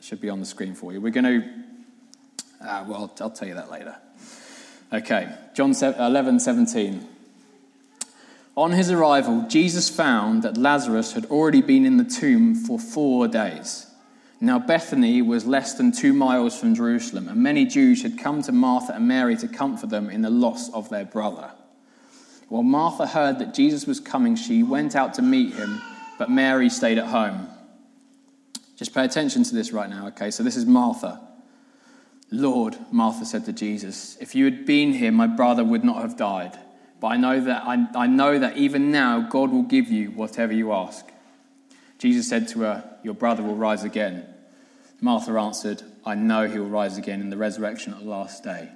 should 0.00 0.22
be 0.22 0.30
on 0.30 0.40
the 0.40 0.46
screen 0.46 0.74
for 0.74 0.94
you. 0.94 1.02
We're 1.02 1.12
going 1.12 1.42
to, 1.42 2.66
uh, 2.66 2.84
well, 2.88 3.12
I'll 3.20 3.28
tell 3.28 3.46
you 3.46 3.54
that 3.56 3.70
later. 3.70 3.94
Okay, 4.90 5.28
John 5.52 5.74
11, 5.74 6.40
17. 6.40 7.06
On 8.56 8.72
his 8.72 8.90
arrival, 8.90 9.44
Jesus 9.50 9.90
found 9.90 10.44
that 10.44 10.56
Lazarus 10.56 11.12
had 11.12 11.26
already 11.26 11.60
been 11.60 11.84
in 11.84 11.98
the 11.98 12.04
tomb 12.04 12.54
for 12.54 12.78
four 12.78 13.28
days. 13.28 13.86
Now, 14.40 14.58
Bethany 14.58 15.22
was 15.22 15.46
less 15.46 15.74
than 15.74 15.92
two 15.92 16.12
miles 16.12 16.58
from 16.58 16.74
Jerusalem, 16.74 17.28
and 17.28 17.42
many 17.42 17.64
Jews 17.64 18.02
had 18.02 18.18
come 18.18 18.42
to 18.42 18.52
Martha 18.52 18.94
and 18.94 19.08
Mary 19.08 19.36
to 19.36 19.48
comfort 19.48 19.88
them 19.88 20.10
in 20.10 20.20
the 20.22 20.30
loss 20.30 20.70
of 20.74 20.90
their 20.90 21.06
brother. 21.06 21.52
While 22.48 22.62
Martha 22.62 23.06
heard 23.06 23.38
that 23.38 23.54
Jesus 23.54 23.86
was 23.86 23.98
coming, 23.98 24.36
she 24.36 24.62
went 24.62 24.94
out 24.94 25.14
to 25.14 25.22
meet 25.22 25.54
him, 25.54 25.80
but 26.18 26.30
Mary 26.30 26.68
stayed 26.68 26.98
at 26.98 27.06
home. 27.06 27.48
Just 28.76 28.92
pay 28.92 29.04
attention 29.04 29.42
to 29.44 29.54
this 29.54 29.72
right 29.72 29.88
now, 29.88 30.08
okay? 30.08 30.30
So 30.30 30.42
this 30.42 30.56
is 30.56 30.66
Martha. 30.66 31.20
Lord, 32.30 32.76
Martha 32.90 33.24
said 33.24 33.46
to 33.46 33.52
Jesus, 33.52 34.18
if 34.20 34.34
you 34.34 34.44
had 34.44 34.66
been 34.66 34.92
here, 34.92 35.12
my 35.12 35.26
brother 35.26 35.64
would 35.64 35.82
not 35.82 36.02
have 36.02 36.16
died. 36.16 36.58
But 37.00 37.08
I 37.08 37.16
know 37.16 37.40
that 37.40 37.62
I, 37.64 37.86
I 37.94 38.06
know 38.06 38.38
that 38.38 38.56
even 38.56 38.90
now 38.90 39.20
God 39.20 39.50
will 39.50 39.62
give 39.62 39.88
you 39.90 40.10
whatever 40.10 40.52
you 40.52 40.72
ask. 40.72 41.06
Jesus 41.98 42.28
said 42.28 42.48
to 42.48 42.60
her, 42.60 42.98
Your 43.02 43.14
brother 43.14 43.42
will 43.42 43.56
rise 43.56 43.84
again. 43.84 44.26
Martha 45.00 45.32
answered, 45.32 45.82
I 46.04 46.14
know 46.14 46.48
he 46.48 46.58
will 46.58 46.68
rise 46.68 46.96
again 46.96 47.20
in 47.20 47.30
the 47.30 47.36
resurrection 47.36 47.92
at 47.92 48.00
the 48.00 48.08
last 48.08 48.42
day. 48.42 48.70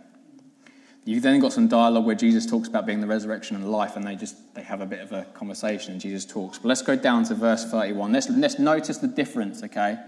You've 1.04 1.22
then 1.22 1.40
got 1.40 1.52
some 1.52 1.66
dialogue 1.66 2.04
where 2.04 2.14
Jesus 2.14 2.44
talks 2.44 2.68
about 2.68 2.84
being 2.84 3.00
the 3.00 3.06
resurrection 3.06 3.56
and 3.56 3.70
life, 3.70 3.96
and 3.96 4.06
they 4.06 4.16
just 4.16 4.54
they 4.54 4.62
have 4.62 4.80
a 4.80 4.86
bit 4.86 5.00
of 5.00 5.12
a 5.12 5.24
conversation, 5.34 5.92
and 5.92 6.00
Jesus 6.00 6.26
talks. 6.26 6.58
But 6.58 6.68
let's 6.68 6.82
go 6.82 6.94
down 6.94 7.24
to 7.24 7.34
verse 7.34 7.64
31. 7.70 8.12
Let's, 8.12 8.28
let's 8.28 8.58
notice 8.58 8.98
the 8.98 9.08
difference, 9.08 9.62
okay, 9.64 9.98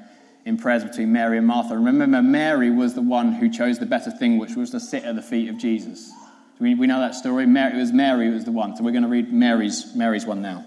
in 0.44 0.58
prayers 0.58 0.84
between 0.84 1.10
Mary 1.10 1.38
and 1.38 1.46
Martha. 1.46 1.78
Remember, 1.78 2.22
Mary 2.22 2.70
was 2.70 2.94
the 2.94 3.02
one 3.02 3.32
who 3.32 3.50
chose 3.50 3.78
the 3.78 3.86
better 3.86 4.10
thing, 4.10 4.38
which 4.38 4.54
was 4.54 4.70
to 4.70 4.80
sit 4.80 5.04
at 5.04 5.16
the 5.16 5.22
feet 5.22 5.48
of 5.48 5.56
Jesus. 5.56 6.12
We, 6.58 6.74
we 6.74 6.86
know 6.86 7.00
that 7.00 7.14
story. 7.14 7.46
Mary, 7.46 7.74
it 7.74 7.80
was 7.80 7.92
Mary 7.92 8.26
who 8.26 8.34
was 8.34 8.44
the 8.44 8.52
one. 8.52 8.76
So 8.76 8.84
we're 8.84 8.92
going 8.92 9.02
to 9.02 9.08
read 9.08 9.32
Mary's, 9.32 9.96
Mary's 9.96 10.26
one 10.26 10.42
now. 10.42 10.64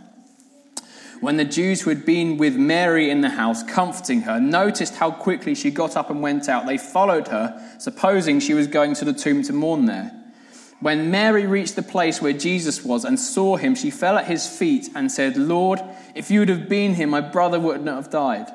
When 1.22 1.38
the 1.38 1.46
Jews 1.46 1.82
who 1.82 1.90
had 1.90 2.06
been 2.06 2.38
with 2.38 2.56
Mary 2.56 3.10
in 3.10 3.22
the 3.22 3.30
house, 3.30 3.64
comforting 3.64 4.22
her, 4.22 4.40
noticed 4.40 4.96
how 4.96 5.12
quickly 5.12 5.56
she 5.56 5.72
got 5.72 5.96
up 5.96 6.10
and 6.10 6.22
went 6.22 6.50
out, 6.50 6.66
they 6.66 6.78
followed 6.78 7.30
her, 7.30 7.76
supposing 7.80 8.40
she 8.40 8.54
was 8.54 8.68
going 8.68 8.96
to 8.96 9.06
the 9.06 9.14
tomb 9.14 9.42
to 9.44 9.54
mourn 9.54 9.86
there. 9.86 10.12
When 10.82 11.10
Mary 11.10 11.48
reached 11.48 11.76
the 11.76 11.82
place 11.82 12.22
where 12.22 12.34
Jesus 12.34 12.84
was 12.84 13.06
and 13.06 13.20
saw 13.20 13.56
him, 13.56 13.76
she 13.76 13.90
fell 13.90 14.18
at 14.18 14.28
his 14.28 14.46
feet 14.46 14.90
and 14.94 15.12
said, 15.12 15.38
Lord, 15.38 15.82
if 16.14 16.30
you 16.30 16.40
would 16.40 16.50
have 16.50 16.68
been 16.68 16.96
here, 16.96 17.08
my 17.08 17.22
brother 17.22 17.60
would 17.60 17.84
not 17.84 17.96
have 17.96 18.12
died. 18.12 18.48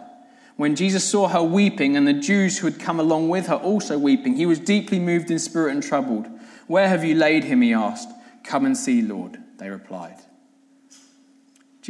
When 0.57 0.77
Jesus 0.77 1.03
saw 1.03 1.29
her 1.29 1.43
weeping 1.43 1.97
and 1.97 2.07
the 2.07 2.13
Jews 2.13 2.59
who 2.59 2.67
had 2.67 2.79
come 2.79 3.01
along 3.01 3.31
with 3.31 3.47
her 3.47 3.55
also 3.55 3.99
weeping, 3.99 4.37
he 4.37 4.45
was 4.45 4.59
deeply 4.59 4.99
moved 4.99 5.31
in 5.31 5.39
spirit 5.39 5.73
and 5.73 5.83
troubled. 5.83 6.27
Where 6.67 6.89
have 6.89 7.03
you 7.03 7.15
laid 7.15 7.45
him? 7.45 7.63
he 7.63 7.73
asked. 7.73 8.11
Come 8.45 8.67
and 8.67 8.77
see, 8.77 9.01
Lord, 9.01 9.39
they 9.57 9.71
replied. 9.71 10.19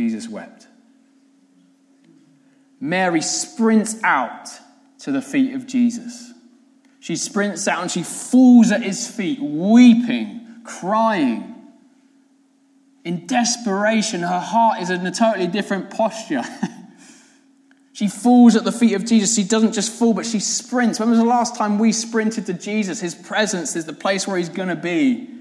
Jesus 0.00 0.30
wept. 0.30 0.66
Mary 2.80 3.20
sprints 3.20 4.02
out 4.02 4.48
to 5.00 5.12
the 5.12 5.20
feet 5.20 5.54
of 5.54 5.66
Jesus. 5.66 6.32
She 7.00 7.16
sprints 7.16 7.68
out 7.68 7.82
and 7.82 7.90
she 7.90 8.02
falls 8.02 8.72
at 8.72 8.82
his 8.82 9.06
feet, 9.06 9.38
weeping, 9.42 10.62
crying. 10.64 11.54
In 13.04 13.26
desperation, 13.26 14.22
her 14.22 14.40
heart 14.40 14.80
is 14.80 14.88
in 14.88 15.06
a 15.06 15.10
totally 15.10 15.48
different 15.48 15.90
posture. 15.90 16.44
she 17.92 18.08
falls 18.08 18.56
at 18.56 18.64
the 18.64 18.72
feet 18.72 18.94
of 18.94 19.04
Jesus. 19.04 19.34
She 19.34 19.44
doesn't 19.44 19.74
just 19.74 19.92
fall, 19.92 20.14
but 20.14 20.24
she 20.24 20.40
sprints. 20.40 20.98
When 20.98 21.10
was 21.10 21.18
the 21.18 21.26
last 21.26 21.56
time 21.56 21.78
we 21.78 21.92
sprinted 21.92 22.46
to 22.46 22.54
Jesus? 22.54 23.00
His 23.00 23.14
presence 23.14 23.76
is 23.76 23.84
the 23.84 23.92
place 23.92 24.26
where 24.26 24.38
he's 24.38 24.48
going 24.48 24.70
to 24.70 24.76
be 24.76 25.39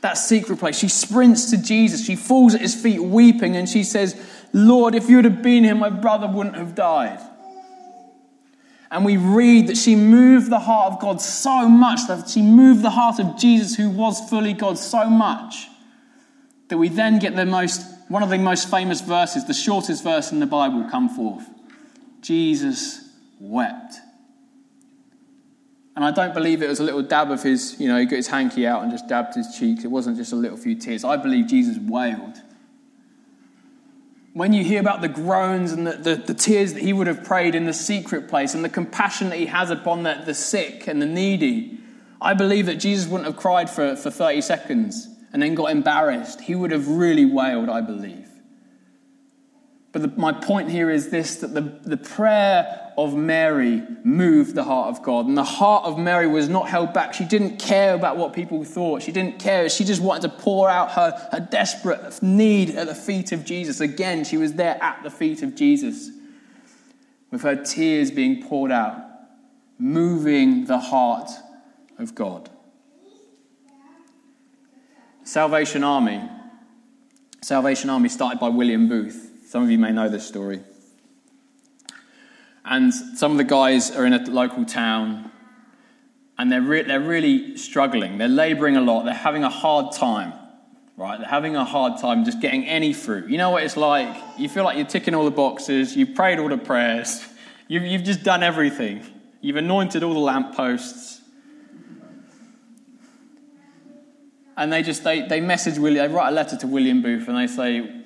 that 0.00 0.14
secret 0.14 0.58
place. 0.58 0.78
She 0.78 0.88
sprints 0.88 1.50
to 1.50 1.56
Jesus. 1.56 2.04
She 2.04 2.16
falls 2.16 2.54
at 2.54 2.60
his 2.60 2.74
feet 2.74 3.02
weeping 3.02 3.56
and 3.56 3.68
she 3.68 3.82
says, 3.82 4.20
Lord, 4.52 4.94
if 4.94 5.08
you 5.08 5.16
would 5.16 5.24
have 5.24 5.42
been 5.42 5.64
here, 5.64 5.74
my 5.74 5.90
brother 5.90 6.26
wouldn't 6.26 6.56
have 6.56 6.74
died. 6.74 7.20
And 8.90 9.04
we 9.04 9.16
read 9.16 9.66
that 9.66 9.76
she 9.76 9.96
moved 9.96 10.50
the 10.50 10.60
heart 10.60 10.94
of 10.94 11.00
God 11.00 11.20
so 11.20 11.68
much, 11.68 12.06
that 12.08 12.28
she 12.28 12.40
moved 12.40 12.82
the 12.82 12.90
heart 12.90 13.18
of 13.18 13.36
Jesus, 13.36 13.76
who 13.76 13.90
was 13.90 14.28
fully 14.30 14.54
God, 14.54 14.78
so 14.78 15.10
much 15.10 15.68
that 16.68 16.78
we 16.78 16.88
then 16.88 17.18
get 17.18 17.34
the 17.36 17.44
most, 17.44 17.84
one 18.08 18.22
of 18.22 18.30
the 18.30 18.38
most 18.38 18.70
famous 18.70 19.00
verses, 19.00 19.46
the 19.46 19.54
shortest 19.54 20.04
verse 20.04 20.32
in 20.32 20.40
the 20.40 20.46
Bible, 20.46 20.88
come 20.90 21.08
forth. 21.08 21.46
Jesus 22.20 23.10
wept. 23.40 23.96
And 25.98 26.04
I 26.04 26.12
don't 26.12 26.32
believe 26.32 26.62
it 26.62 26.68
was 26.68 26.78
a 26.78 26.84
little 26.84 27.02
dab 27.02 27.32
of 27.32 27.42
his, 27.42 27.74
you 27.80 27.88
know, 27.88 27.98
he 27.98 28.04
got 28.04 28.14
his 28.14 28.28
hanky 28.28 28.68
out 28.68 28.84
and 28.84 28.92
just 28.92 29.08
dabbed 29.08 29.34
his 29.34 29.58
cheeks. 29.58 29.82
It 29.82 29.88
wasn't 29.88 30.16
just 30.16 30.32
a 30.32 30.36
little 30.36 30.56
few 30.56 30.76
tears. 30.76 31.02
I 31.02 31.16
believe 31.16 31.48
Jesus 31.48 31.76
wailed. 31.76 32.36
When 34.32 34.52
you 34.52 34.62
hear 34.62 34.78
about 34.78 35.00
the 35.00 35.08
groans 35.08 35.72
and 35.72 35.84
the, 35.88 35.94
the, 35.94 36.14
the, 36.14 36.34
tears 36.34 36.74
that 36.74 36.84
he 36.84 36.92
would 36.92 37.08
have 37.08 37.24
prayed 37.24 37.56
in 37.56 37.66
the 37.66 37.72
secret 37.72 38.28
place 38.28 38.54
and 38.54 38.64
the 38.64 38.68
compassion 38.68 39.30
that 39.30 39.40
he 39.40 39.46
has 39.46 39.70
upon 39.72 40.04
the, 40.04 40.22
the 40.24 40.34
sick 40.34 40.86
and 40.86 41.02
the 41.02 41.06
needy, 41.06 41.80
I 42.22 42.32
believe 42.32 42.66
that 42.66 42.76
Jesus 42.76 43.08
wouldn't 43.08 43.26
have 43.26 43.36
cried 43.36 43.68
for, 43.68 43.96
for 43.96 44.12
30 44.12 44.40
seconds 44.42 45.08
and 45.32 45.42
then 45.42 45.56
got 45.56 45.72
embarrassed. 45.72 46.42
He 46.42 46.54
would 46.54 46.70
have 46.70 46.86
really 46.86 47.24
wailed, 47.24 47.68
I 47.68 47.80
believe. 47.80 48.27
But 49.98 50.14
the, 50.14 50.20
my 50.20 50.32
point 50.32 50.70
here 50.70 50.90
is 50.90 51.08
this 51.08 51.36
that 51.36 51.54
the, 51.54 51.60
the 51.60 51.96
prayer 51.96 52.92
of 52.96 53.16
Mary 53.16 53.82
moved 54.04 54.54
the 54.54 54.62
heart 54.62 54.88
of 54.88 55.02
God. 55.02 55.26
And 55.26 55.36
the 55.36 55.42
heart 55.42 55.84
of 55.86 55.98
Mary 55.98 56.28
was 56.28 56.48
not 56.48 56.68
held 56.68 56.92
back. 56.92 57.14
She 57.14 57.24
didn't 57.24 57.58
care 57.58 57.94
about 57.94 58.16
what 58.16 58.32
people 58.32 58.62
thought. 58.62 59.02
She 59.02 59.10
didn't 59.10 59.40
care. 59.40 59.68
She 59.68 59.84
just 59.84 60.00
wanted 60.00 60.22
to 60.22 60.28
pour 60.28 60.70
out 60.70 60.92
her, 60.92 61.28
her 61.32 61.40
desperate 61.40 62.22
need 62.22 62.70
at 62.70 62.86
the 62.86 62.94
feet 62.94 63.32
of 63.32 63.44
Jesus. 63.44 63.80
Again, 63.80 64.24
she 64.24 64.36
was 64.36 64.52
there 64.52 64.80
at 64.80 65.02
the 65.02 65.10
feet 65.10 65.42
of 65.42 65.56
Jesus 65.56 66.10
with 67.32 67.42
her 67.42 67.56
tears 67.56 68.12
being 68.12 68.42
poured 68.42 68.70
out, 68.70 69.02
moving 69.78 70.66
the 70.66 70.78
heart 70.78 71.30
of 71.98 72.14
God. 72.14 72.50
Salvation 75.24 75.82
Army. 75.82 76.22
Salvation 77.42 77.90
Army 77.90 78.08
started 78.08 78.38
by 78.38 78.48
William 78.48 78.88
Booth. 78.88 79.27
Some 79.48 79.62
of 79.62 79.70
you 79.70 79.78
may 79.78 79.92
know 79.92 80.10
this 80.10 80.28
story. 80.28 80.60
And 82.66 82.92
some 82.92 83.32
of 83.32 83.38
the 83.38 83.44
guys 83.44 83.90
are 83.90 84.04
in 84.04 84.12
a 84.12 84.18
local 84.30 84.66
town 84.66 85.32
and 86.36 86.52
they're, 86.52 86.60
re- 86.60 86.82
they're 86.82 87.00
really 87.00 87.56
struggling. 87.56 88.18
They're 88.18 88.28
laboring 88.28 88.76
a 88.76 88.82
lot. 88.82 89.06
They're 89.06 89.14
having 89.14 89.44
a 89.44 89.48
hard 89.48 89.94
time, 89.94 90.34
right? 90.98 91.18
They're 91.18 91.26
having 91.26 91.56
a 91.56 91.64
hard 91.64 91.98
time 91.98 92.26
just 92.26 92.42
getting 92.42 92.66
any 92.66 92.92
fruit. 92.92 93.30
You 93.30 93.38
know 93.38 93.48
what 93.48 93.62
it's 93.62 93.78
like? 93.78 94.14
You 94.36 94.50
feel 94.50 94.64
like 94.64 94.76
you're 94.76 94.86
ticking 94.86 95.14
all 95.14 95.24
the 95.24 95.30
boxes. 95.30 95.96
You've 95.96 96.14
prayed 96.14 96.38
all 96.38 96.50
the 96.50 96.58
prayers. 96.58 97.26
You've, 97.68 97.84
you've 97.84 98.04
just 98.04 98.22
done 98.22 98.42
everything. 98.42 99.02
You've 99.40 99.56
anointed 99.56 100.02
all 100.02 100.12
the 100.12 100.20
lampposts. 100.20 101.22
And 104.58 104.70
they 104.70 104.82
just, 104.82 105.04
they, 105.04 105.22
they 105.22 105.40
message 105.40 105.78
William, 105.78 106.06
they 106.06 106.14
write 106.14 106.28
a 106.28 106.32
letter 106.32 106.56
to 106.58 106.66
William 106.66 107.00
Booth 107.02 107.28
and 107.28 107.36
they 107.36 107.46
say, 107.46 107.97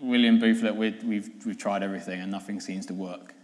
William 0.00 0.38
Booth, 0.38 0.62
that 0.62 0.76
we've, 0.76 1.02
we've, 1.04 1.30
we've 1.46 1.58
tried 1.58 1.82
everything 1.82 2.20
and 2.20 2.30
nothing 2.30 2.60
seems 2.60 2.86
to 2.86 2.94
work. 2.94 3.34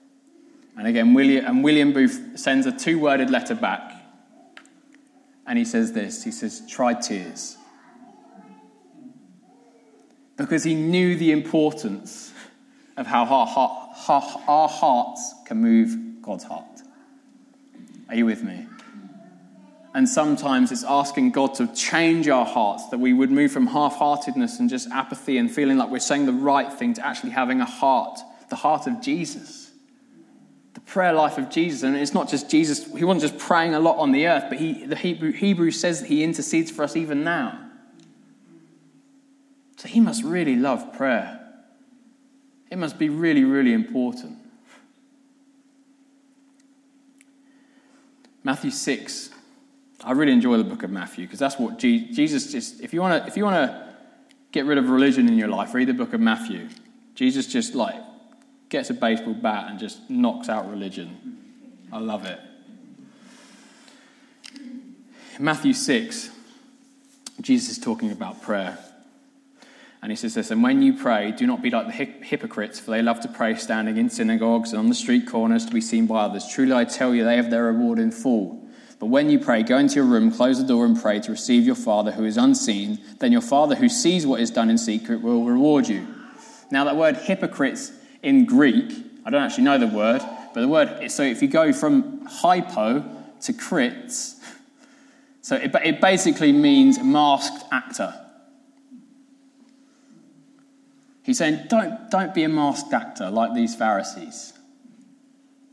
And 0.76 0.86
again, 0.86 1.14
William, 1.14 1.44
and 1.46 1.64
William 1.64 1.92
Booth 1.92 2.38
sends 2.38 2.66
a 2.66 2.72
two 2.72 2.98
worded 2.98 3.30
letter 3.30 3.54
back. 3.54 3.92
And 5.46 5.58
he 5.58 5.64
says 5.64 5.92
this 5.92 6.24
he 6.24 6.30
says, 6.30 6.62
try 6.68 6.94
tears. 6.94 7.56
Because 10.36 10.64
he 10.64 10.74
knew 10.74 11.16
the 11.16 11.30
importance 11.30 12.32
of 12.96 13.06
how 13.06 13.24
our, 13.24 13.86
our, 14.08 14.42
our 14.48 14.68
hearts 14.68 15.34
can 15.46 15.58
move 15.58 16.22
God's 16.22 16.44
heart. 16.44 16.82
Are 18.08 18.16
you 18.16 18.26
with 18.26 18.42
me? 18.42 18.66
And 19.94 20.08
sometimes 20.08 20.72
it's 20.72 20.82
asking 20.82 21.30
God 21.30 21.54
to 21.54 21.68
change 21.68 22.28
our 22.28 22.44
hearts, 22.44 22.88
that 22.88 22.98
we 22.98 23.12
would 23.12 23.30
move 23.30 23.52
from 23.52 23.68
half 23.68 23.94
heartedness 23.94 24.58
and 24.58 24.68
just 24.68 24.90
apathy 24.90 25.38
and 25.38 25.48
feeling 25.48 25.78
like 25.78 25.88
we're 25.88 26.00
saying 26.00 26.26
the 26.26 26.32
right 26.32 26.70
thing 26.72 26.94
to 26.94 27.06
actually 27.06 27.30
having 27.30 27.60
a 27.60 27.64
heart, 27.64 28.18
the 28.50 28.56
heart 28.56 28.88
of 28.88 29.00
Jesus. 29.00 29.70
The 30.74 30.80
prayer 30.80 31.12
life 31.12 31.38
of 31.38 31.48
Jesus. 31.48 31.84
And 31.84 31.96
it's 31.96 32.12
not 32.12 32.28
just 32.28 32.50
Jesus, 32.50 32.92
he 32.92 33.04
wasn't 33.04 33.32
just 33.32 33.38
praying 33.38 33.74
a 33.74 33.78
lot 33.78 33.98
on 33.98 34.10
the 34.10 34.26
earth, 34.26 34.46
but 34.48 34.58
he, 34.58 34.84
the 34.84 34.96
Hebrew, 34.96 35.30
Hebrew 35.30 35.70
says 35.70 36.00
that 36.00 36.08
he 36.08 36.24
intercedes 36.24 36.72
for 36.72 36.82
us 36.82 36.96
even 36.96 37.22
now. 37.22 37.60
So 39.76 39.86
he 39.86 40.00
must 40.00 40.24
really 40.24 40.56
love 40.56 40.92
prayer. 40.92 41.40
It 42.68 42.78
must 42.78 42.98
be 42.98 43.08
really, 43.08 43.44
really 43.44 43.72
important. 43.72 44.38
Matthew 48.42 48.72
6 48.72 49.30
I 50.04 50.12
really 50.12 50.32
enjoy 50.32 50.58
the 50.58 50.64
book 50.64 50.82
of 50.82 50.90
Matthew 50.90 51.24
because 51.24 51.38
that's 51.38 51.58
what 51.58 51.78
Jesus 51.78 52.52
just, 52.52 52.80
if 52.82 52.92
you 52.92 53.00
want 53.00 53.22
to, 53.22 53.28
if 53.28 53.36
you 53.36 53.44
want 53.44 53.56
to 53.56 53.94
get 54.52 54.66
rid 54.66 54.76
of 54.76 54.90
religion 54.90 55.28
in 55.28 55.38
your 55.38 55.48
life, 55.48 55.72
read 55.72 55.88
the 55.88 55.94
book 55.94 56.12
of 56.12 56.20
Matthew. 56.20 56.68
Jesus 57.14 57.46
just 57.46 57.74
like 57.74 57.96
gets 58.68 58.90
a 58.90 58.94
baseball 58.94 59.34
bat 59.34 59.70
and 59.70 59.78
just 59.78 60.10
knocks 60.10 60.48
out 60.48 60.68
religion. 60.68 61.78
I 61.90 61.98
love 61.98 62.26
it. 62.26 62.38
Matthew 65.38 65.72
6, 65.72 66.30
Jesus 67.40 67.78
is 67.78 67.82
talking 67.82 68.12
about 68.12 68.42
prayer. 68.42 68.78
And 70.02 70.12
he 70.12 70.16
says 70.16 70.34
this, 70.34 70.50
and 70.50 70.62
when 70.62 70.82
you 70.82 70.92
pray, 70.92 71.32
do 71.32 71.46
not 71.46 71.62
be 71.62 71.70
like 71.70 71.86
the 71.86 71.92
hypocrites, 71.92 72.78
for 72.78 72.90
they 72.90 73.00
love 73.00 73.20
to 73.20 73.28
pray 73.28 73.54
standing 73.54 73.96
in 73.96 74.10
synagogues 74.10 74.70
and 74.70 74.78
on 74.78 74.90
the 74.90 74.94
street 74.94 75.26
corners 75.26 75.64
to 75.64 75.72
be 75.72 75.80
seen 75.80 76.06
by 76.06 76.20
others. 76.24 76.46
Truly 76.46 76.74
I 76.74 76.84
tell 76.84 77.14
you, 77.14 77.24
they 77.24 77.36
have 77.36 77.50
their 77.50 77.64
reward 77.64 77.98
in 77.98 78.10
full. 78.10 78.63
But 78.98 79.06
when 79.06 79.28
you 79.28 79.38
pray, 79.38 79.62
go 79.62 79.76
into 79.76 79.96
your 79.96 80.04
room, 80.04 80.30
close 80.30 80.58
the 80.58 80.66
door, 80.66 80.86
and 80.86 81.00
pray 81.00 81.20
to 81.20 81.30
receive 81.32 81.66
your 81.66 81.74
Father 81.74 82.12
who 82.12 82.24
is 82.24 82.36
unseen. 82.36 82.98
Then 83.18 83.32
your 83.32 83.40
Father 83.40 83.74
who 83.74 83.88
sees 83.88 84.26
what 84.26 84.40
is 84.40 84.50
done 84.50 84.70
in 84.70 84.78
secret 84.78 85.20
will 85.20 85.44
reward 85.44 85.88
you. 85.88 86.06
Now, 86.70 86.84
that 86.84 86.96
word 86.96 87.16
hypocrites 87.16 87.92
in 88.22 88.46
Greek, 88.46 88.92
I 89.24 89.30
don't 89.30 89.42
actually 89.42 89.64
know 89.64 89.78
the 89.78 89.86
word, 89.86 90.22
but 90.54 90.60
the 90.60 90.68
word, 90.68 91.10
so 91.10 91.22
if 91.22 91.42
you 91.42 91.48
go 91.48 91.72
from 91.72 92.24
hypo 92.26 93.04
to 93.42 93.52
crits, 93.52 94.36
so 95.42 95.56
it, 95.56 95.74
it 95.84 96.00
basically 96.00 96.52
means 96.52 96.98
masked 96.98 97.64
actor. 97.70 98.14
He's 101.22 101.36
saying, 101.36 101.66
don't, 101.68 102.10
don't 102.10 102.32
be 102.32 102.44
a 102.44 102.48
masked 102.48 102.94
actor 102.94 103.30
like 103.30 103.54
these 103.54 103.74
Pharisees. 103.74 104.53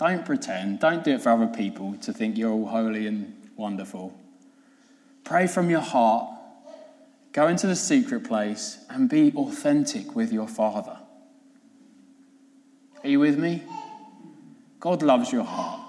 Don't 0.01 0.25
pretend. 0.25 0.79
Don't 0.79 1.03
do 1.03 1.11
it 1.11 1.21
for 1.21 1.29
other 1.29 1.45
people 1.45 1.95
to 1.97 2.11
think 2.11 2.35
you're 2.35 2.49
all 2.49 2.65
holy 2.65 3.05
and 3.05 3.51
wonderful. 3.55 4.19
Pray 5.23 5.45
from 5.45 5.69
your 5.69 5.81
heart. 5.81 6.27
Go 7.33 7.47
into 7.47 7.67
the 7.67 7.75
secret 7.75 8.23
place 8.23 8.83
and 8.89 9.07
be 9.07 9.31
authentic 9.35 10.15
with 10.15 10.33
your 10.33 10.47
Father. 10.47 10.97
Are 13.03 13.09
you 13.09 13.19
with 13.19 13.37
me? 13.37 13.61
God 14.79 15.03
loves 15.03 15.31
your 15.31 15.43
heart. 15.43 15.81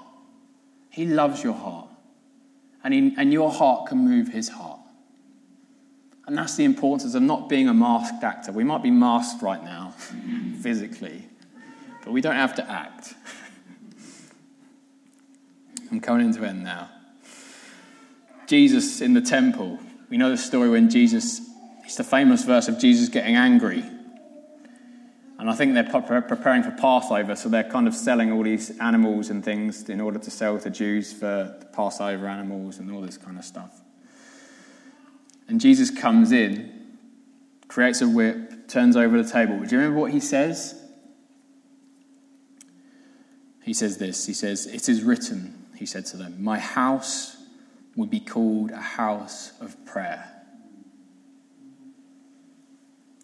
He 0.90 1.06
loves 1.06 1.42
your 1.42 1.54
heart. 1.54 1.88
And, 2.84 2.92
he, 2.92 3.14
and 3.16 3.32
your 3.32 3.50
heart 3.50 3.86
can 3.86 3.96
move 3.96 4.28
his 4.28 4.50
heart. 4.50 4.80
And 6.26 6.36
that's 6.36 6.56
the 6.56 6.64
importance 6.64 7.14
of 7.14 7.22
not 7.22 7.48
being 7.48 7.66
a 7.66 7.74
masked 7.74 8.22
actor. 8.22 8.52
We 8.52 8.62
might 8.62 8.82
be 8.82 8.90
masked 8.90 9.40
right 9.40 9.64
now, 9.64 9.94
physically, 10.60 11.24
but 12.04 12.12
we 12.12 12.20
don't 12.20 12.36
have 12.36 12.54
to 12.56 12.70
act. 12.70 13.14
I'm 15.92 16.00
coming 16.00 16.24
into 16.26 16.42
end 16.42 16.64
now. 16.64 16.88
Jesus 18.46 19.02
in 19.02 19.12
the 19.12 19.20
temple. 19.20 19.78
We 20.08 20.16
know 20.16 20.30
the 20.30 20.38
story 20.38 20.70
when 20.70 20.88
Jesus, 20.88 21.42
it's 21.84 21.96
the 21.96 22.04
famous 22.04 22.44
verse 22.44 22.66
of 22.68 22.78
Jesus 22.78 23.10
getting 23.10 23.36
angry. 23.36 23.84
And 25.38 25.50
I 25.50 25.54
think 25.54 25.74
they're 25.74 25.84
preparing 25.84 26.62
for 26.62 26.70
Passover, 26.70 27.36
so 27.36 27.50
they're 27.50 27.64
kind 27.64 27.86
of 27.86 27.94
selling 27.94 28.32
all 28.32 28.42
these 28.42 28.78
animals 28.78 29.28
and 29.28 29.44
things 29.44 29.88
in 29.90 30.00
order 30.00 30.18
to 30.18 30.30
sell 30.30 30.58
to 30.60 30.70
Jews 30.70 31.12
for 31.12 31.54
Passover 31.74 32.26
animals 32.26 32.78
and 32.78 32.90
all 32.90 33.02
this 33.02 33.18
kind 33.18 33.38
of 33.38 33.44
stuff. 33.44 33.82
And 35.46 35.60
Jesus 35.60 35.90
comes 35.90 36.32
in, 36.32 36.96
creates 37.68 38.00
a 38.00 38.08
whip, 38.08 38.66
turns 38.66 38.96
over 38.96 39.22
the 39.22 39.28
table. 39.28 39.58
Do 39.58 39.66
you 39.66 39.78
remember 39.78 40.00
what 40.00 40.12
he 40.12 40.20
says? 40.20 40.80
He 43.62 43.74
says 43.74 43.98
this 43.98 44.24
He 44.24 44.32
says, 44.32 44.66
It 44.66 44.88
is 44.88 45.02
written 45.02 45.61
he 45.82 45.86
said 45.86 46.06
to 46.06 46.16
them, 46.16 46.36
My 46.40 46.60
house 46.60 47.36
would 47.96 48.08
be 48.08 48.20
called 48.20 48.70
a 48.70 48.80
house 48.80 49.52
of 49.60 49.84
prayer. 49.84 50.30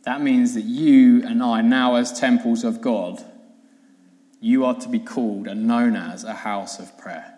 That 0.02 0.22
means 0.22 0.54
that 0.54 0.64
you 0.64 1.24
and 1.24 1.40
I, 1.40 1.60
now 1.60 1.94
as 1.94 2.18
temples 2.18 2.64
of 2.64 2.80
God, 2.80 3.24
you 4.40 4.64
are 4.64 4.74
to 4.74 4.88
be 4.88 4.98
called 4.98 5.46
and 5.46 5.68
known 5.68 5.94
as 5.94 6.24
a 6.24 6.34
house 6.34 6.80
of 6.80 6.98
prayer. 6.98 7.32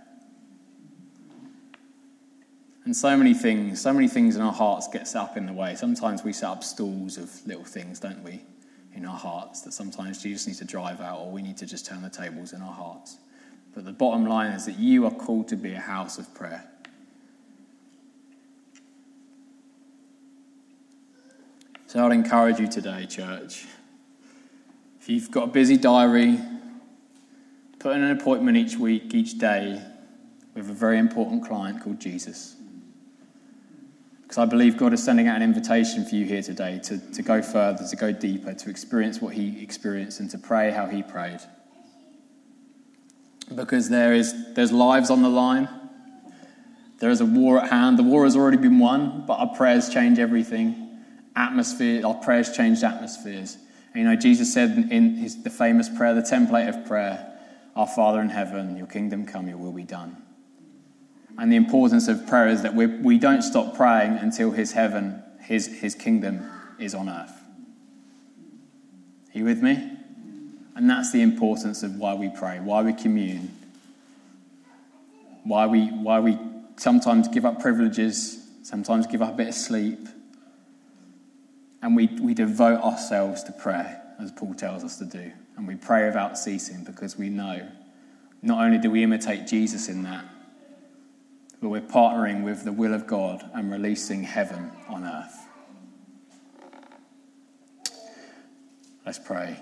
And 2.87 2.97
so 2.97 3.15
many 3.15 3.35
things, 3.35 3.79
so 3.79 3.93
many 3.93 4.09
things 4.09 4.37
in 4.37 4.43
our 4.43 4.55
hearts 4.55 4.89
get 4.89 5.07
set 5.07 5.21
up 5.21 5.37
in 5.37 5.45
the 5.45 5.53
way. 5.53 5.75
Sometimes 5.75 6.25
we 6.25 6.33
set 6.33 6.49
up 6.49 6.65
stalls 6.65 7.19
of 7.19 7.47
little 7.47 7.65
things, 7.65 8.01
don't 8.01 8.25
we, 8.25 8.41
in 8.95 9.05
our 9.05 9.19
hearts 9.19 9.61
that 9.63 9.73
sometimes 9.73 10.23
Jesus 10.23 10.47
needs 10.47 10.61
to 10.61 10.65
drive 10.65 11.03
out 11.03 11.19
or 11.19 11.31
we 11.31 11.43
need 11.43 11.59
to 11.59 11.67
just 11.67 11.85
turn 11.85 12.01
the 12.01 12.09
tables 12.09 12.55
in 12.55 12.63
our 12.63 12.73
hearts. 12.73 13.19
But 13.75 13.85
the 13.85 13.93
bottom 13.93 14.27
line 14.27 14.53
is 14.53 14.67
that 14.67 14.79
you 14.79 15.07
are 15.07 15.11
called 15.11 15.49
to 15.49 15.57
be 15.57 15.75
a 15.75 15.81
house 15.81 16.19
of 16.19 16.33
prayer. 16.35 16.65
So 21.87 22.05
I'd 22.05 22.13
encourage 22.13 22.61
you 22.61 22.69
today, 22.69 23.07
church. 23.07 23.67
If 25.01 25.09
you've 25.09 25.31
got 25.31 25.45
a 25.45 25.51
busy 25.51 25.77
diary, 25.77 26.39
put 27.79 27.97
in 27.97 28.03
an 28.03 28.17
appointment 28.17 28.57
each 28.57 28.77
week, 28.77 29.15
each 29.15 29.39
day, 29.39 29.83
with 30.55 30.69
a 30.69 30.73
very 30.73 30.99
important 30.99 31.45
client 31.45 31.83
called 31.83 32.01
Jesus. 32.01 32.57
Because 34.23 34.39
I 34.39 34.45
believe 34.45 34.77
God 34.77 34.93
is 34.93 35.03
sending 35.03 35.27
out 35.27 35.37
an 35.37 35.43
invitation 35.43 36.05
for 36.05 36.15
you 36.15 36.25
here 36.27 36.43
today 36.43 36.81
to, 36.85 36.99
to 37.13 37.23
go 37.23 37.43
further, 37.43 37.85
to 37.85 37.97
go 37.97 38.13
deeper, 38.13 38.55
to 38.55 38.71
experience 38.71 39.21
what 39.21 39.35
He 39.35 39.61
experienced, 39.63 40.21
and 40.21 40.31
to 40.31 40.39
pray 40.39 40.71
how 40.71 40.87
He 40.87 41.03
prayed 41.03 41.41
because 43.55 43.89
there 43.89 44.15
is, 44.15 44.55
there's 44.55 44.73
lives 44.73 45.11
on 45.11 45.23
the 45.23 45.29
line. 45.29 45.69
There 46.99 47.11
is 47.11 47.21
a 47.21 47.27
war 47.27 47.63
at 47.63 47.71
hand. 47.71 47.99
The 47.99 48.03
war 48.03 48.25
has 48.25 48.37
already 48.37 48.59
been 48.59 48.79
won, 48.79 49.25
but 49.27 49.35
our 49.35 49.55
prayers 49.55 49.89
change 49.89 50.19
everything. 50.19 50.99
Atmosphere, 51.35 52.07
our 52.07 52.15
prayers 52.15 52.55
change 52.55 52.83
atmospheres. 52.83 53.57
And, 53.95 54.03
you 54.03 54.09
know, 54.09 54.17
Jesus 54.17 54.53
said 54.53 54.89
in 54.91 55.17
his, 55.17 55.43
the 55.43 55.51
famous 55.51 55.89
prayer, 55.89 56.15
the 56.15 56.21
template 56.21 56.69
of 56.69 56.87
prayer, 56.87 57.39
Our 57.75 57.87
Father 57.87 58.21
in 58.21 58.29
heaven, 58.29 58.77
your 58.77 58.87
kingdom 58.87 59.27
come, 59.27 59.49
your 59.49 59.57
will 59.57 59.73
be 59.73 59.85
done. 59.85 60.17
And 61.39 61.51
the 61.51 61.57
importance 61.57 62.07
of 62.09 62.27
prayer 62.27 62.49
is 62.49 62.63
that 62.63 62.75
we, 62.75 62.87
we 62.87 63.19
don't 63.19 63.43
stop 63.43 63.75
praying 63.75 64.19
until 64.19 64.51
his 64.51 64.73
heaven, 64.73 65.23
his, 65.41 65.81
his 65.81 65.95
kingdom 65.95 66.51
is 66.79 66.95
on 66.95 67.09
earth. 67.09 67.33
Are 69.35 69.39
you 69.39 69.45
with 69.45 69.63
me? 69.63 70.00
And 70.81 70.89
that's 70.89 71.13
the 71.13 71.21
importance 71.21 71.83
of 71.83 71.97
why 71.97 72.15
we 72.15 72.31
pray, 72.31 72.59
why 72.59 72.81
we 72.81 72.95
commune, 72.95 73.55
why 75.45 75.67
we, 75.67 75.89
why 75.89 76.21
we 76.21 76.39
sometimes 76.77 77.29
give 77.29 77.45
up 77.45 77.61
privileges, 77.61 78.43
sometimes 78.63 79.07
give 79.07 79.21
up 79.21 79.35
a 79.35 79.37
bit 79.37 79.49
of 79.49 79.55
sleep. 79.55 80.09
And 81.83 81.95
we, 81.95 82.07
we 82.07 82.33
devote 82.33 82.81
ourselves 82.81 83.43
to 83.43 83.53
prayer, 83.53 84.01
as 84.19 84.33
Paul 84.33 84.55
tells 84.55 84.83
us 84.83 84.97
to 84.97 85.05
do. 85.05 85.31
And 85.59 85.69
we 85.69 85.75
pray 85.75 86.07
without 86.07 86.39
ceasing 86.39 86.83
because 86.85 87.15
we 87.15 87.29
know 87.29 87.69
not 88.41 88.65
only 88.65 88.79
do 88.79 88.91
we 88.91 89.03
imitate 89.03 89.47
Jesus 89.47 89.91
in 89.91 90.05
that, 90.05 90.25
but 91.61 91.69
we're 91.69 91.83
partnering 91.83 92.43
with 92.43 92.65
the 92.65 92.73
will 92.73 92.95
of 92.95 93.07
God 93.07 93.45
and 93.53 93.71
releasing 93.71 94.23
heaven 94.23 94.73
on 94.89 95.05
earth. 95.05 95.37
Let's 99.05 99.19
pray. 99.19 99.59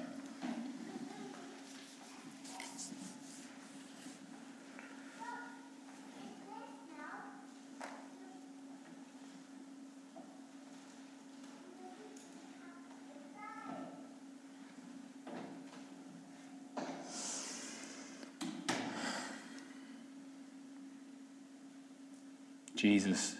Jesus, 22.78 23.34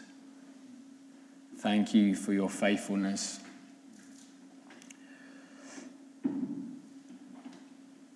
thank 1.59 1.95
you 1.95 2.17
for 2.17 2.33
your 2.33 2.51
faithfulness. 2.51 3.39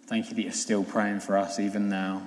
Thank 0.07 0.29
you 0.29 0.35
that 0.35 0.43
you're 0.43 0.51
still 0.51 0.83
praying 0.83 1.21
for 1.21 1.37
us 1.39 1.61
even 1.61 1.89
now. 1.89 2.27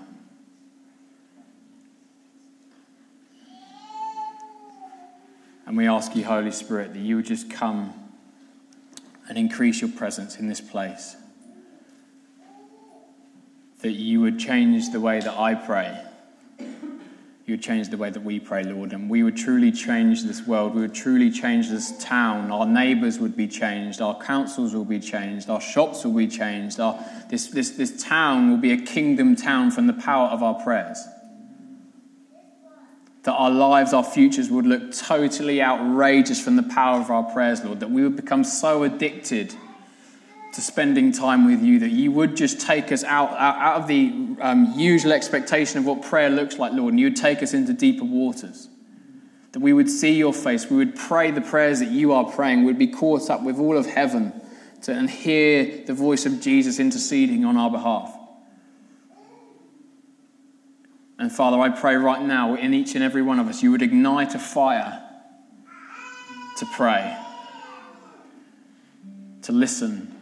And 5.66 5.76
we 5.76 5.90
ask 5.90 6.16
you, 6.16 6.24
Holy 6.24 6.52
Spirit, 6.52 6.94
that 6.94 7.00
you 7.00 7.18
would 7.18 7.26
just 7.26 7.50
come 7.50 7.94
and 9.28 9.38
increase 9.38 9.82
your 9.82 9.92
presence 9.92 10.40
in 10.40 10.48
this 10.48 10.62
place. 10.62 11.18
That 13.82 13.92
you 13.92 14.22
would 14.22 14.40
change 14.40 14.90
the 14.94 15.02
way 15.02 15.20
that 15.20 15.38
I 15.38 15.54
pray 15.54 16.02
you 17.46 17.54
would 17.54 17.62
change 17.62 17.90
the 17.90 17.98
way 17.98 18.10
that 18.10 18.24
we 18.24 18.40
pray, 18.40 18.64
Lord, 18.64 18.92
and 18.92 19.08
we 19.08 19.22
would 19.22 19.38
truly 19.38 19.72
change 19.72 20.24
this 20.24 20.48
world. 20.48 20.74
We 20.74 20.82
would 20.82 20.96
truly 20.96 21.30
change 21.30 21.70
this 21.70 21.96
town. 22.04 22.52
Our 22.52 22.66
neighbours 22.66 23.20
would 23.20 23.38
be 23.38 23.48
changed. 23.48 24.02
Our 24.02 24.18
councils 24.20 24.74
will 24.74 24.86
be 24.86 25.00
changed. 25.00 25.48
Our 25.48 25.62
shops 25.62 26.04
will 26.04 26.14
be 26.14 26.28
changed. 26.28 26.80
Our, 26.80 27.00
this, 27.30 27.48
this, 27.48 27.72
this 27.72 28.04
town 28.04 28.50
will 28.50 28.58
be 28.58 28.72
a 28.72 28.82
kingdom 28.82 29.36
town 29.36 29.70
from 29.70 29.86
the 29.86 29.94
power 29.94 30.30
of 30.30 30.42
our 30.42 30.56
prayers. 30.56 31.06
That 33.24 33.34
our 33.34 33.52
lives, 33.52 33.94
our 33.94 34.04
futures 34.04 34.50
would 34.50 34.66
look 34.66 34.92
totally 34.92 35.62
outrageous 35.62 36.42
from 36.42 36.56
the 36.56 36.64
power 36.64 37.00
of 37.00 37.12
our 37.12 37.24
prayers, 37.32 37.64
Lord. 37.64 37.80
That 37.80 37.92
we 37.92 38.02
would 38.02 38.16
become 38.16 38.44
so 38.44 38.82
addicted 38.82 39.54
to 40.56 40.62
spending 40.62 41.12
time 41.12 41.46
with 41.46 41.62
you, 41.62 41.80
that 41.80 41.92
you 41.92 42.14
would 42.14 42.38
just 42.38 42.62
take 42.62 42.90
us 42.94 43.04
out, 43.04 43.30
out 43.34 43.82
of 43.82 43.88
the 43.88 44.38
um, 44.40 44.74
usual 44.78 45.12
expectation 45.12 45.80
of 45.80 45.86
what 45.86 46.02
prayer 46.02 46.30
looks 46.30 46.58
like, 46.58 46.72
Lord, 46.72 46.94
and 46.94 47.00
you 47.00 47.08
would 47.08 47.18
take 47.18 47.44
us 47.44 47.54
into 47.54 47.74
deeper 47.74 48.06
waters. 48.06 48.70
That 49.52 49.60
we 49.60 49.74
would 49.74 49.90
see 49.90 50.14
your 50.14 50.34
face, 50.34 50.70
we 50.70 50.78
would 50.78 50.96
pray 50.96 51.32
the 51.32 51.42
prayers 51.42 51.80
that 51.80 51.90
you 51.90 52.14
are 52.14 52.24
praying, 52.24 52.64
we'd 52.64 52.80
be 52.80 52.88
caught 52.88 53.30
up 53.30 53.44
with 53.44 53.60
all 53.60 53.78
of 53.78 53.86
heaven 53.86 54.32
to, 54.84 54.94
and 54.94 55.10
hear 55.10 55.84
the 55.86 55.94
voice 55.94 56.26
of 56.26 56.40
Jesus 56.40 56.80
interceding 56.80 57.44
on 57.44 57.58
our 57.58 57.70
behalf. 57.70 58.18
And 61.20 61.30
Father, 61.30 61.60
I 61.60 61.68
pray 61.68 61.96
right 61.98 62.22
now 62.22 62.56
in 62.56 62.74
each 62.74 62.96
and 62.96 63.04
every 63.04 63.22
one 63.22 63.40
of 63.40 63.50
us, 63.50 63.62
you 63.62 63.72
would 63.72 63.82
ignite 63.82 64.36
a 64.36 64.40
fire 64.40 65.02
to 66.58 66.66
pray, 66.68 67.18
to 69.42 69.52
listen, 69.52 70.15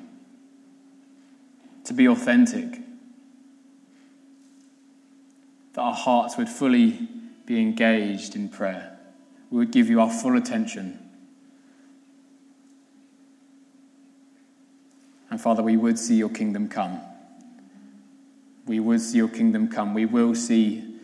to 1.94 1.98
be 1.98 2.08
authentic. 2.08 2.80
That 5.74 5.82
our 5.82 5.94
hearts 5.94 6.38
would 6.38 6.50
fully 6.50 7.08
be 7.46 7.60
engaged 7.60 8.36
in 8.36 8.50
prayer. 8.50 8.98
We 9.50 9.60
would 9.60 9.72
give 9.72 9.90
you 9.90 10.02
our 10.02 10.10
full 10.10 10.36
attention. 10.36 11.00
And 15.30 15.40
Father, 15.40 15.64
we 15.64 15.78
would 15.78 15.98
see 15.98 16.16
your 16.16 16.30
kingdom 16.30 16.68
come. 16.68 17.02
We 18.66 18.80
would 18.80 19.02
see 19.02 19.18
your 19.18 19.30
kingdom 19.30 19.68
come. 19.68 19.94
We 19.94 20.06
will 20.06 20.36
see 20.36 21.00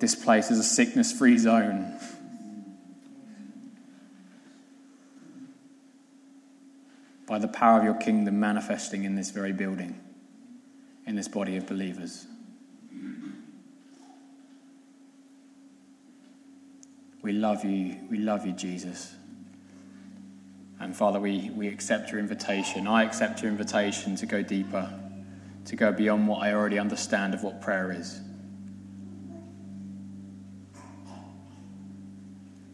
this 0.00 0.14
place 0.14 0.50
as 0.50 0.58
a 0.58 0.64
sickness 0.64 1.12
free 1.12 1.38
zone. 1.38 1.98
By 7.26 7.38
the 7.38 7.48
power 7.48 7.78
of 7.78 7.84
your 7.84 7.94
kingdom 7.94 8.38
manifesting 8.40 9.04
in 9.04 9.14
this 9.14 9.30
very 9.30 9.52
building 9.52 10.00
in 11.06 11.14
this 11.14 11.28
body 11.28 11.56
of 11.56 11.66
believers. 11.66 12.26
We 17.22 17.32
love 17.32 17.64
you. 17.64 17.96
We 18.10 18.18
love 18.18 18.46
you, 18.46 18.52
Jesus. 18.52 19.14
And 20.78 20.94
Father, 20.94 21.18
we, 21.18 21.50
we 21.50 21.68
accept 21.68 22.10
your 22.10 22.20
invitation. 22.20 22.86
I 22.86 23.04
accept 23.04 23.42
your 23.42 23.50
invitation 23.50 24.14
to 24.16 24.26
go 24.26 24.42
deeper, 24.42 24.92
to 25.64 25.76
go 25.76 25.90
beyond 25.90 26.28
what 26.28 26.42
I 26.42 26.52
already 26.52 26.78
understand 26.78 27.34
of 27.34 27.42
what 27.42 27.60
prayer 27.60 27.92
is. 27.92 28.20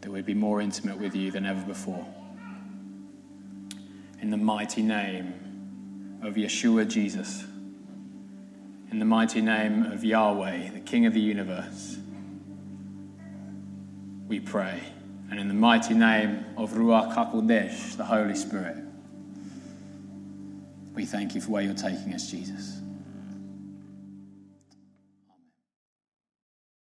That 0.01 0.11
we'd 0.11 0.25
be 0.25 0.33
more 0.33 0.59
intimate 0.59 0.97
with 0.97 1.15
you 1.15 1.31
than 1.31 1.45
ever 1.45 1.61
before. 1.61 2.05
In 4.21 4.29
the 4.29 4.37
mighty 4.37 4.81
name 4.81 6.19
of 6.21 6.35
Yeshua 6.35 6.87
Jesus. 6.87 7.45
In 8.93 8.99
the 8.99 9.05
mighty 9.05 9.41
name 9.41 9.85
of 9.91 10.03
Yahweh, 10.03 10.69
the 10.69 10.79
King 10.79 11.07
of 11.07 11.15
the 11.15 11.19
universe, 11.19 11.97
we 14.27 14.39
pray. 14.39 14.79
And 15.31 15.39
in 15.39 15.47
the 15.47 15.55
mighty 15.55 15.95
name 15.95 16.45
of 16.57 16.73
Ruach 16.73 17.15
HaKodesh, 17.15 17.97
the 17.97 18.05
Holy 18.05 18.35
Spirit, 18.35 18.77
we 20.93 21.05
thank 21.05 21.33
you 21.33 21.41
for 21.41 21.49
where 21.49 21.63
you're 21.63 21.73
taking 21.73 22.13
us, 22.13 22.29
Jesus. 22.29 22.82